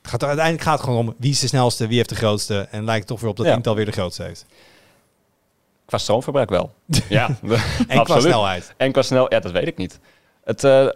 [0.01, 2.67] Het gaat, uiteindelijk gaat het gewoon om wie is de snelste, wie heeft de grootste.
[2.71, 3.55] En lijkt het toch weer op dat Ja.
[3.55, 4.45] Intel weer de grootste heeft.
[5.86, 6.73] Qua stroomverbruik wel.
[7.09, 7.38] ja,
[7.88, 8.73] En qua snelheid.
[8.78, 9.99] En qua snel, ja, dat weet ik niet.
[10.43, 10.88] Het, eh,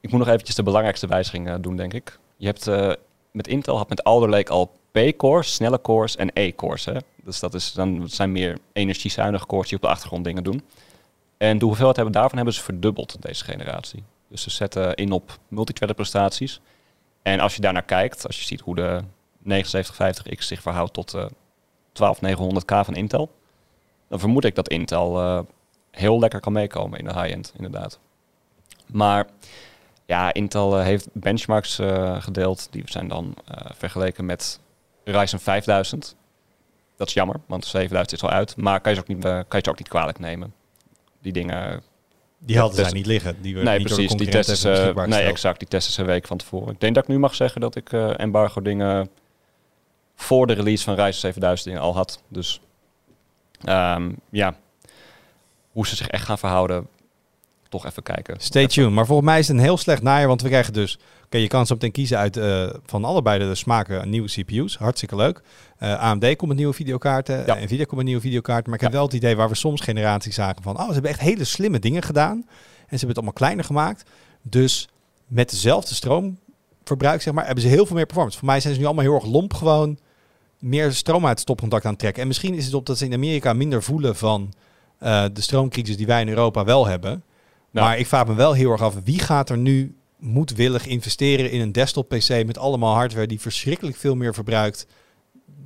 [0.00, 2.18] ik moet nog eventjes de belangrijkste wijziging eh, doen, denk ik.
[2.36, 2.92] Je hebt eh,
[3.30, 6.88] met Intel had met Alder Lake al P-cores, snelle cores en E-cores.
[7.24, 10.62] Dus dat, is, dan zijn meer energiezuinige cores die op de achtergrond dingen doen.
[11.36, 14.02] En de hoeveelheid hebben, daarvan hebben ze verdubbeld deze generatie.
[14.28, 16.60] Dus ze zetten in op multithreaded prestaties.
[17.22, 19.00] En als je daarnaar kijkt, als je ziet hoe de
[19.48, 21.26] 7950X zich verhoudt tot eh
[21.92, 23.30] 12900K van Intel,
[24.08, 25.40] dan vermoed ik dat Intel eh,
[25.90, 27.98] heel lekker kan meekomen in de high-end, inderdaad.
[28.86, 29.26] Maar
[30.06, 31.74] ja, Intel eh, heeft benchmarks
[32.18, 32.68] gedeeld.
[32.70, 33.34] Die zijn dan
[33.74, 34.60] vergeleken met
[35.12, 36.16] Ryzen 5000.
[36.96, 38.56] Dat is jammer, want 7000 is al uit.
[38.56, 40.54] Maar kan je ze ook niet, eh, kan je ze ook niet kwalijk nemen.
[41.20, 41.82] Die dingen...
[42.38, 43.42] Die hadden zij niet liggen.
[43.42, 44.16] Die nee, niet door precies.
[44.16, 44.92] Die testen ze...
[45.06, 45.58] Nee, exact.
[45.58, 46.72] Die testen ze een week van tevoren.
[46.72, 49.10] Ik denk dat ik nu mag zeggen dat ik eh, embargo dingen...
[50.14, 52.22] voor de release van Ryzen 7000 dingen al had.
[52.28, 52.60] Dus
[53.64, 54.56] ehm, ja,
[55.72, 56.88] hoe ze zich echt gaan verhouden...
[57.68, 58.40] Toch even kijken.
[58.40, 58.90] Stay tuned.
[58.92, 60.98] Maar volgens mij is het een heel slecht najaar, want we krijgen dus...
[61.26, 64.76] Oké, je kan zo meteen kiezen uit eh, van allebei de smaken nieuwe CPU's.
[64.76, 65.42] Hartstikke leuk.
[65.78, 67.46] Eh, AMD komt met nieuwe videokaarten.
[67.46, 67.54] Ja.
[67.54, 68.64] Nvidia komt met nieuwe videokaarten.
[68.70, 68.96] Maar ik heb Ja.
[68.96, 70.78] wel het idee waar we soms generaties zagen van...
[70.78, 72.36] Oh, ze hebben echt hele slimme dingen gedaan.
[72.36, 72.46] En ze
[72.88, 74.10] hebben het allemaal kleiner gemaakt.
[74.42, 74.88] Dus
[75.26, 78.38] met dezelfde stroomverbruik, zeg maar, hebben ze heel veel meer performance.
[78.38, 79.98] Voor mij zijn ze nu allemaal heel erg lomp gewoon
[80.58, 82.22] meer stroom uit het stopcontact aan het trekken.
[82.22, 84.52] En misschien is het op dat ze in Amerika minder voelen van
[84.98, 87.24] eh, de stroomcrisis die wij in Europa wel hebben.
[87.70, 87.86] Nou.
[87.86, 89.96] Maar ik vraag me wel heel erg af, wie gaat er nu
[90.26, 94.86] moedwillig investeren in een desktop PC met allemaal hardware die verschrikkelijk veel meer verbruikt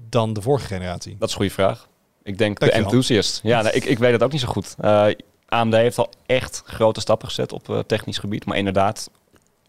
[0.08, 1.16] dan de vorige generatie?
[1.18, 1.88] Dat is een goede vraag.
[2.22, 3.40] Ik denk de enthusiast.
[3.42, 4.74] Ja, nee, ik, ik weet het ook niet zo goed.
[4.78, 5.06] Eh,
[5.48, 8.44] AMD heeft al echt grote stappen gezet op eh, technisch gebied.
[8.44, 9.10] Maar inderdaad,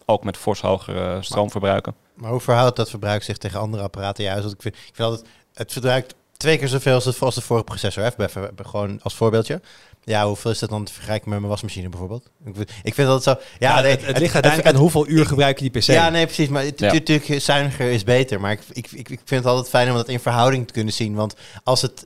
[0.06, 1.96] ook met fors hogere eh, stroomverbruiken.
[2.14, 4.24] Maar hoe verhoudt dat verbruik zich tegen andere apparaten?
[4.24, 7.36] Juist, want ik vind, ik vind altijd, het verbruikt twee keer zoveel als de, als
[7.36, 8.12] de vorige processor.
[8.18, 8.30] Bij-
[8.66, 9.62] Gewoon als voorbeeldje.
[10.04, 12.30] Ja, hoeveel is dat dan te vergelijken met mijn wasmachine bijvoorbeeld?
[12.46, 13.30] Ik vind, ik vind dat zo...
[13.60, 15.86] Ja, Ja, nee, het, het ligt uiteindelijk aan hoeveel uur gebruik je die PC.
[15.88, 16.48] Ja, nee, precies.
[16.48, 16.92] Maar Ja.
[16.94, 18.40] natuurlijk, zuiniger is beter.
[18.40, 20.94] Maar ik, ik, ik, ik vind het altijd fijn om dat in verhouding te kunnen
[20.94, 21.16] zien.
[21.16, 22.06] Want als het,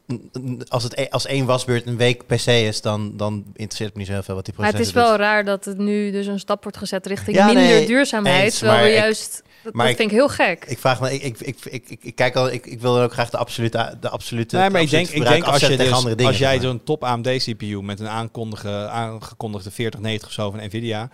[0.68, 3.98] als het e- als één wasbeurt een week PC is, dan, dan interesseert het me
[3.98, 5.26] niet zo heel veel wat die Maar het processor is wel doet.
[5.26, 8.44] raar dat het nu dus een stap wordt gezet richting Ja, minder nee, duurzaamheid.
[8.44, 9.44] eens, terwijl we juist...
[9.66, 10.66] Dat, maar dat ik- vind ik heel gek.
[10.68, 13.14] Ik vraag me, ik, ik, ik, ik, ik, ik kijk al, ik, ik wil ook
[13.14, 14.58] graag de absolute, de absolute.
[14.58, 16.32] Nee, maar de ik denk, ik denk als, je dus, andere dingen.
[16.32, 21.10] als jij zo'n top AMD CPU met een aankondige, aangekondigde 4090 of zo van Nvidia,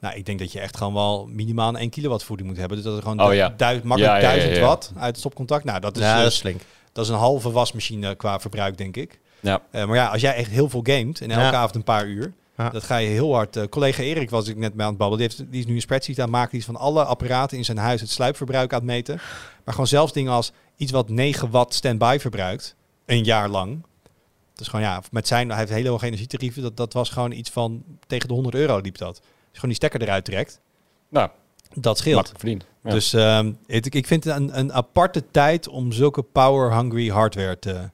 [0.00, 2.76] nou, ik denk dat je echt gewoon wel minimaal een 1 kilowatt voeding moet hebben.
[2.76, 3.54] Dus dat er gewoon Oh, du- ja.
[3.56, 4.66] duid- makkelijk Ja, ja, ja, 1000 ja.
[4.66, 5.64] watt uit het stopcontact.
[5.64, 6.60] Nou, dat is, ja, dus- dat is flink.
[6.92, 9.18] dat is een halve wasmachine qua verbruik, denk ik.
[9.40, 9.60] Ja.
[9.70, 11.52] Eh, maar ja, als jij echt heel veel gamet en elke Ja.
[11.52, 12.70] avond een paar uur, Ja.
[12.70, 13.56] Dat ga je heel hard.
[13.56, 15.28] eh, collega Erik was ik net mee aan het babbelen.
[15.28, 16.50] Die, heeft, die is nu een spreadsheet aan het maken.
[16.50, 19.16] Die is van alle apparaten in zijn huis het sluipverbruik aan het meten.
[19.64, 22.76] Maar gewoon zelfs dingen als iets wat 9 watt standby verbruikt.
[23.06, 23.82] Een jaar lang.
[24.54, 26.62] Dus gewoon ja, met zijn, hij heeft hele hoge energietarieven.
[26.62, 29.08] Dat, dat was gewoon iets van tegen de 100 euro liep dat.
[29.08, 30.60] Als je gewoon die stekker eruit trekt.
[31.08, 31.28] Nou,
[31.74, 32.14] Dat scheelt.
[32.14, 32.66] makkelijk verdiend.
[32.82, 32.90] Ja.
[32.90, 37.90] Dus ehm, het, ik vind het een, een aparte tijd om zulke power-hungry hardware te,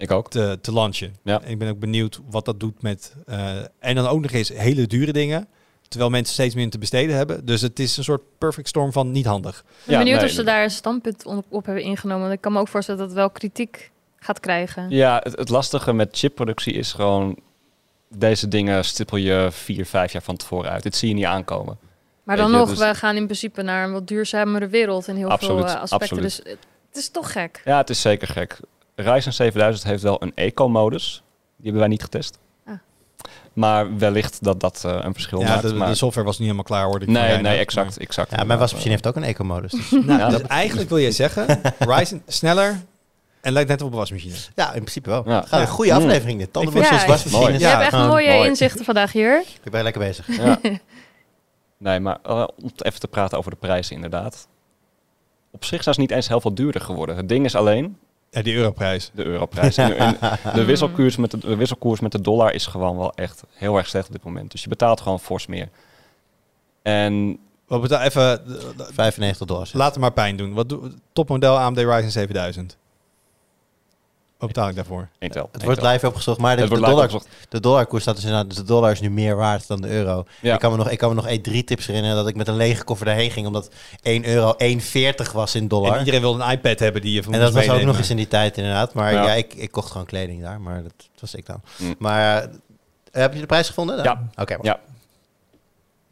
[0.00, 0.30] ik ook.
[0.30, 1.14] te, te launchen.
[1.22, 1.42] Ja.
[1.44, 3.14] Ik ben ook benieuwd wat dat doet met...
[3.26, 5.48] eh, en dan ook nog eens hele dure dingen.
[5.88, 7.46] Terwijl mensen steeds meer te besteden hebben.
[7.46, 9.58] Dus het is een soort perfect storm van niet handig.
[9.58, 12.22] Ik ben Ja, benieuwd nee, of ze daar een standpunt op, op hebben ingenomen.
[12.22, 14.90] Want ik kan me ook voorstellen dat het wel kritiek gaat krijgen.
[14.90, 17.38] Ja, het, het lastige met chipproductie is gewoon...
[18.08, 20.82] Deze dingen stippel je vier, vijf jaar van tevoren uit.
[20.82, 21.78] Dit zie je niet aankomen.
[22.22, 25.16] Maar dan je, nog, dus- we gaan in principe naar een wat duurzamere wereld in
[25.16, 25.98] heel Absoluut, veel eh, aspecten.
[26.16, 26.22] absoluut.
[26.22, 27.62] Dus het, het is toch gek.
[27.64, 28.58] Ja, het is zeker gek.
[29.02, 31.22] Ryzen 7000 heeft wel een eco-modus.
[31.56, 32.38] Die hebben wij niet getest.
[32.66, 32.74] Ah.
[33.52, 35.62] Maar wellicht dat dat eh, een verschil Ja, maakt.
[35.62, 35.88] de, maar...
[35.88, 37.98] de software was niet helemaal klaar, hoorde ik nee, nee, exact.
[37.98, 39.70] exact Ja, mijn wasmachine heeft ook een eco-modus.
[39.72, 39.90] Dus.
[39.90, 42.80] Maar- Nou, Ja, dat, dat- eigenlijk wil je zeggen, Ryzen sneller
[43.40, 44.34] en lijkt net op een wasmachine.
[44.54, 45.22] ja, in principe wel.
[45.28, 45.44] Ja.
[45.50, 45.96] Een goede Mm.
[45.96, 46.52] aflevering dit.
[46.52, 47.60] Tandenborstels, Ja, wasmachines.
[47.60, 48.48] Je Ja, hebt echt mooie mooi.
[48.48, 49.42] inzichten vandaag hier.
[49.62, 50.36] Ik ben lekker bezig.
[50.36, 50.58] Ja.
[51.78, 54.48] Nee, maar eh, om even te praten over de prijzen inderdaad.
[55.50, 57.16] Op zich zijn ze niet eens heel veel duurder geworden.
[57.16, 57.98] Het ding is alleen
[58.30, 59.10] Ja, die europrijs.
[59.14, 59.76] de europrijs.
[59.76, 60.16] En, en
[60.54, 63.88] de, wisselkoers met de, de wisselkoers met de dollar is gewoon wel echt heel erg
[63.88, 64.50] slecht op dit moment.
[64.50, 65.68] Dus je betaalt gewoon fors meer.
[66.82, 69.68] En Wat betaal even, d- d- 95 dollar.
[69.72, 70.52] laat het maar pijn doen.
[70.52, 72.76] Wat doe, topmodel AMD Ryzen 7000?
[74.40, 75.08] Wat betaal ik daarvoor?
[75.18, 75.48] Intel.
[75.52, 77.28] Het wordt live opgezocht, maar de, de, dollar, opgezocht.
[77.48, 80.24] de dollarkoers staat dus inderdaad, dus de dollar is nu meer waard dan de euro.
[80.40, 80.54] Ja.
[80.54, 82.84] Ik kan me nog, ik kan me nog E3-tips herinneren dat ik met een lege
[82.84, 83.70] koffer daarheen ging, omdat
[84.02, 84.54] 1 euro
[85.28, 85.88] 1,40 was in dollar.
[85.88, 87.98] En En, iedereen wil een iPad hebben die je van dat moet was ook nog
[87.98, 88.94] eens in die tijd inderdaad.
[88.94, 89.34] Maar ja, Ja.
[89.34, 91.60] ik, ik kocht gewoon kleding daar, maar dat, was ik dan.
[91.76, 91.94] Mm.
[91.98, 92.48] Maar eh,
[93.10, 93.96] heb je de prijs gevonden?
[93.96, 94.04] dan?
[94.04, 94.42] Ja.
[94.42, 94.80] Oké, Ja.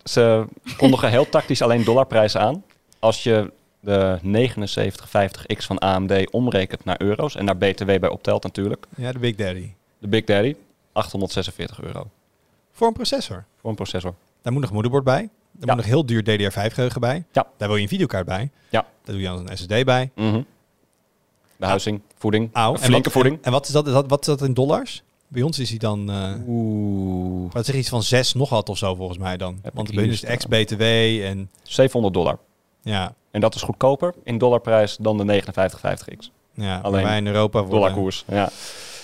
[0.04, 0.44] Ze
[0.76, 2.64] kondigen heel tactisch alleen dollarprijzen aan.
[2.98, 3.50] Als je
[3.80, 8.86] de 7950X van AMD omrekent naar euro's en naar BTW bij optelt natuurlijk.
[8.96, 9.72] Ja, de Big Daddy.
[9.98, 10.54] De Big Daddy,
[10.92, 12.06] 846 euro
[12.72, 13.44] Voor een processor.
[13.60, 14.14] voor een processor.
[14.42, 15.28] Daar moet nog een moederbord bij.
[15.52, 15.74] Daar Ja.
[15.74, 17.24] moet nog heel duur DDR5 geheugen bij.
[17.32, 17.46] Ja.
[17.56, 18.50] Daar wil je een videokaart bij.
[18.68, 18.80] Ja.
[18.80, 20.10] Daar doe je dan een SSD bij.
[20.14, 20.42] Mhm.
[21.56, 22.68] De huizing, voeding, Auw.
[22.74, 23.36] een En flinke wat- voeding.
[23.36, 25.02] En, en wat, is dat, is dat, wat is dat in dollars?
[25.28, 26.10] Bij ons is hij dan...
[26.10, 29.58] eh Oeh, wat zeg je, iets van 6 nog wat of zo volgens mij dan.
[29.62, 31.50] Heb Want bij hier is het ex-BTW en...
[31.62, 32.38] 700 dollar.
[32.88, 36.30] Ja, En dat is goedkoper in dollarprijs dan de 5950X.
[36.54, 37.78] ja Alleen wij in Europa worden...
[37.78, 38.48] Dollarkoers, ja.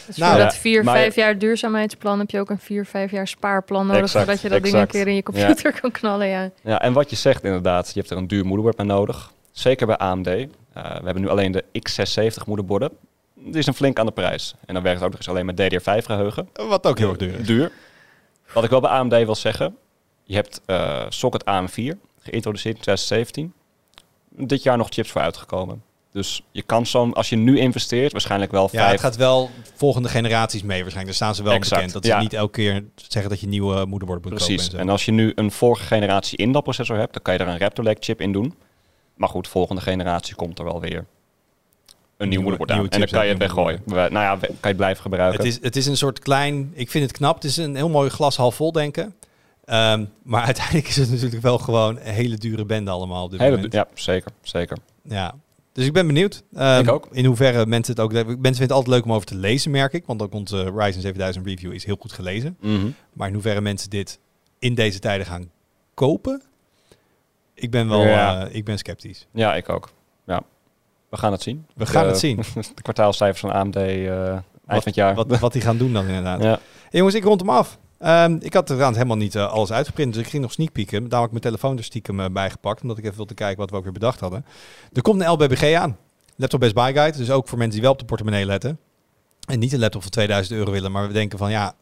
[0.06, 3.86] Dus Nou, dat vier, vijf jaar duurzaamheidsplan heb je ook een vier, vijf jaar spaarplan
[3.86, 4.02] nodig.
[4.02, 4.96] Exact, zodat je dat ding een exact.
[4.96, 6.26] keer in je computer kan knallen.
[6.26, 6.50] Ja.
[6.62, 9.32] Ja, en wat je zegt inderdaad, je hebt er een duur moederbord bij nodig.
[9.50, 10.26] Zeker bij AMD.
[10.26, 12.90] Eh, we hebben nu alleen de X670 moederborden.
[13.34, 14.54] Die is een flink aan de prijs.
[14.66, 16.48] En dan werkt het ook nog eens alleen met DDR5 geheugen.
[16.68, 17.46] Wat ook heel erg duur is.
[17.46, 17.72] Duur.
[18.52, 19.76] Wat ik wel bij AMD wil zeggen.
[20.22, 23.52] Je hebt eh, socket AM4 geïntroduceerd in 2017.
[24.36, 25.82] Dit jaar nog chips voor uitgekomen.
[26.12, 28.90] Dus je kan zo'n, als je nu investeert, waarschijnlijk wel Ja, vijf.
[28.90, 31.06] het gaat wel volgende generaties mee waarschijnlijk.
[31.06, 31.92] Daar staan ze wel Exact, bekend.
[31.92, 32.20] Dat ze ja.
[32.20, 34.62] niet elke keer zeggen dat je nieuwe moederbord moet Precies.
[34.62, 34.78] kopen.
[34.78, 37.48] En En als je nu een vorige generatie Intel processor hebt, dan kan je er
[37.48, 38.54] een Raptor Lake chip in doen.
[39.14, 41.04] Maar goed, volgende generatie komt er wel weer een
[42.16, 42.88] nieuw Nieuwe- moederbord aan.
[42.90, 43.82] En dan kan je het weggooien.
[43.86, 45.38] Nou ja, kan je het blijven gebruiken.
[45.44, 46.70] Het is, het is een soort klein...
[46.74, 47.34] Ik vind het knap.
[47.34, 49.14] Het is een heel mooi glas half vol denken.
[49.64, 53.40] Ehm, maar uiteindelijk is het natuurlijk wel gewoon een hele dure bende allemaal op dit
[53.40, 53.72] Hele, moment.
[53.72, 54.76] ja, zeker, zeker.
[55.02, 55.34] Ja.
[55.72, 56.42] Dus ik ben benieuwd.
[56.54, 57.08] Ehm, Ik ook.
[57.10, 58.12] In hoeverre mensen het ook...
[58.12, 60.06] Mensen vinden het altijd leuk om over te lezen, merk ik.
[60.06, 62.56] Want ook onze Ryzen 7000 review is heel goed gelezen.
[62.60, 62.86] Mhm.
[63.12, 64.18] Maar in hoeverre mensen dit
[64.58, 65.50] in deze tijden gaan
[65.94, 66.42] kopen...
[67.54, 68.00] Ik ben wel...
[68.02, 68.46] Ja.
[68.46, 69.26] eh, ik ben sceptisch.
[69.32, 69.92] Ja, ik ook.
[70.26, 70.42] Ja.
[71.08, 71.66] We gaan het zien.
[71.74, 72.36] We gaan De- het zien.
[72.74, 75.14] De kwartaalcijfers van AMD eh, eind van het jaar.
[75.14, 76.42] Wat, wat die gaan doen dan inderdaad.
[76.42, 76.48] ja.
[76.48, 76.58] Hey,
[76.90, 77.78] jongens, ik rond hem af.
[78.04, 81.08] Ehm, ik had trouwens helemaal niet eh, alles uitgeprint, dus ik ging nog sneak peeken.
[81.08, 83.70] Daarom heb ik mijn telefoon er stiekem eh, bijgepakt, omdat ik even wilde kijken wat
[83.70, 84.44] we ook weer bedacht hadden.
[84.92, 85.96] Er komt een LBBG aan.
[86.36, 88.78] Laptop Best Buy Guide, dus ook voor mensen die wel op de portemonnee letten.
[89.46, 91.74] En niet een laptop van 2000 euro willen, maar we denken van ja,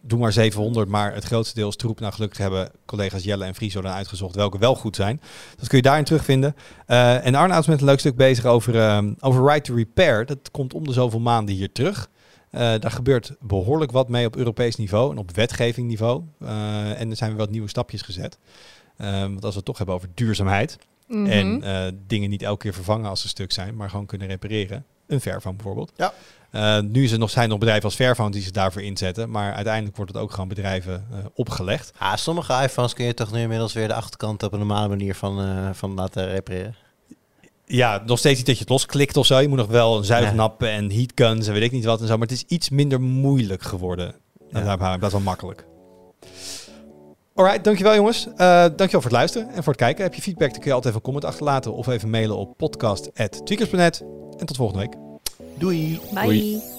[0.00, 0.88] doe maar 700.
[0.88, 2.00] Maar het grootste deel is troep.
[2.00, 5.20] Nou, gelukkig hebben collega's Jelle en Friso dan uitgezocht welke wel goed zijn.
[5.56, 6.56] Dat kun je daarin terugvinden.
[6.86, 10.26] Eh, en Arnoud is met een leuk stuk bezig over, ehm, over Right to Repair.
[10.26, 12.08] Dat komt om de zoveel maanden hier terug.
[12.56, 16.22] Eh, daar gebeurt behoorlijk wat mee op Europees niveau en op wetgeving niveau.
[16.40, 18.38] Eh, en er zijn weer wat nieuwe stapjes gezet.
[18.96, 20.78] Ehm, want als we het toch hebben over duurzaamheid
[21.08, 21.26] Mhm.
[21.26, 24.84] en eh, dingen niet elke keer vervangen als ze stuk zijn, maar gewoon kunnen repareren.
[25.06, 25.92] Een Fairphone bijvoorbeeld.
[25.96, 26.12] Ja.
[26.50, 29.30] Eh, nu is er nog, zijn er nog bedrijven als Fairphone die zich daarvoor inzetten,
[29.30, 31.92] maar uiteindelijk wordt het ook gewoon bedrijven opgelegd.
[31.98, 35.14] Ah, sommige iPhones kun je toch nu inmiddels weer de achterkant op een normale manier
[35.14, 36.74] van, eh, van laten repareren.
[37.68, 39.38] Ja, nog steeds niet dat je het losklikt of zo.
[39.38, 42.12] Je moet nog wel een zuignappen en heatguns en weet ik niet wat en zo.
[42.18, 44.14] Maar het is iets minder moeilijk geworden.
[44.50, 44.76] En Ja.
[44.96, 45.66] dat is wel makkelijk.
[47.34, 48.26] Alright, dankjewel jongens.
[48.36, 50.04] Eh dankjewel voor het luisteren en voor het kijken.
[50.04, 52.56] Heb je feedback, dan kun je altijd even een comment achterlaten of even mailen op
[52.56, 54.04] podcast.tweakers.net.
[54.38, 54.94] En tot volgende week.
[55.58, 56.00] Doei!
[56.14, 56.22] Bye.
[56.24, 56.75] Doei.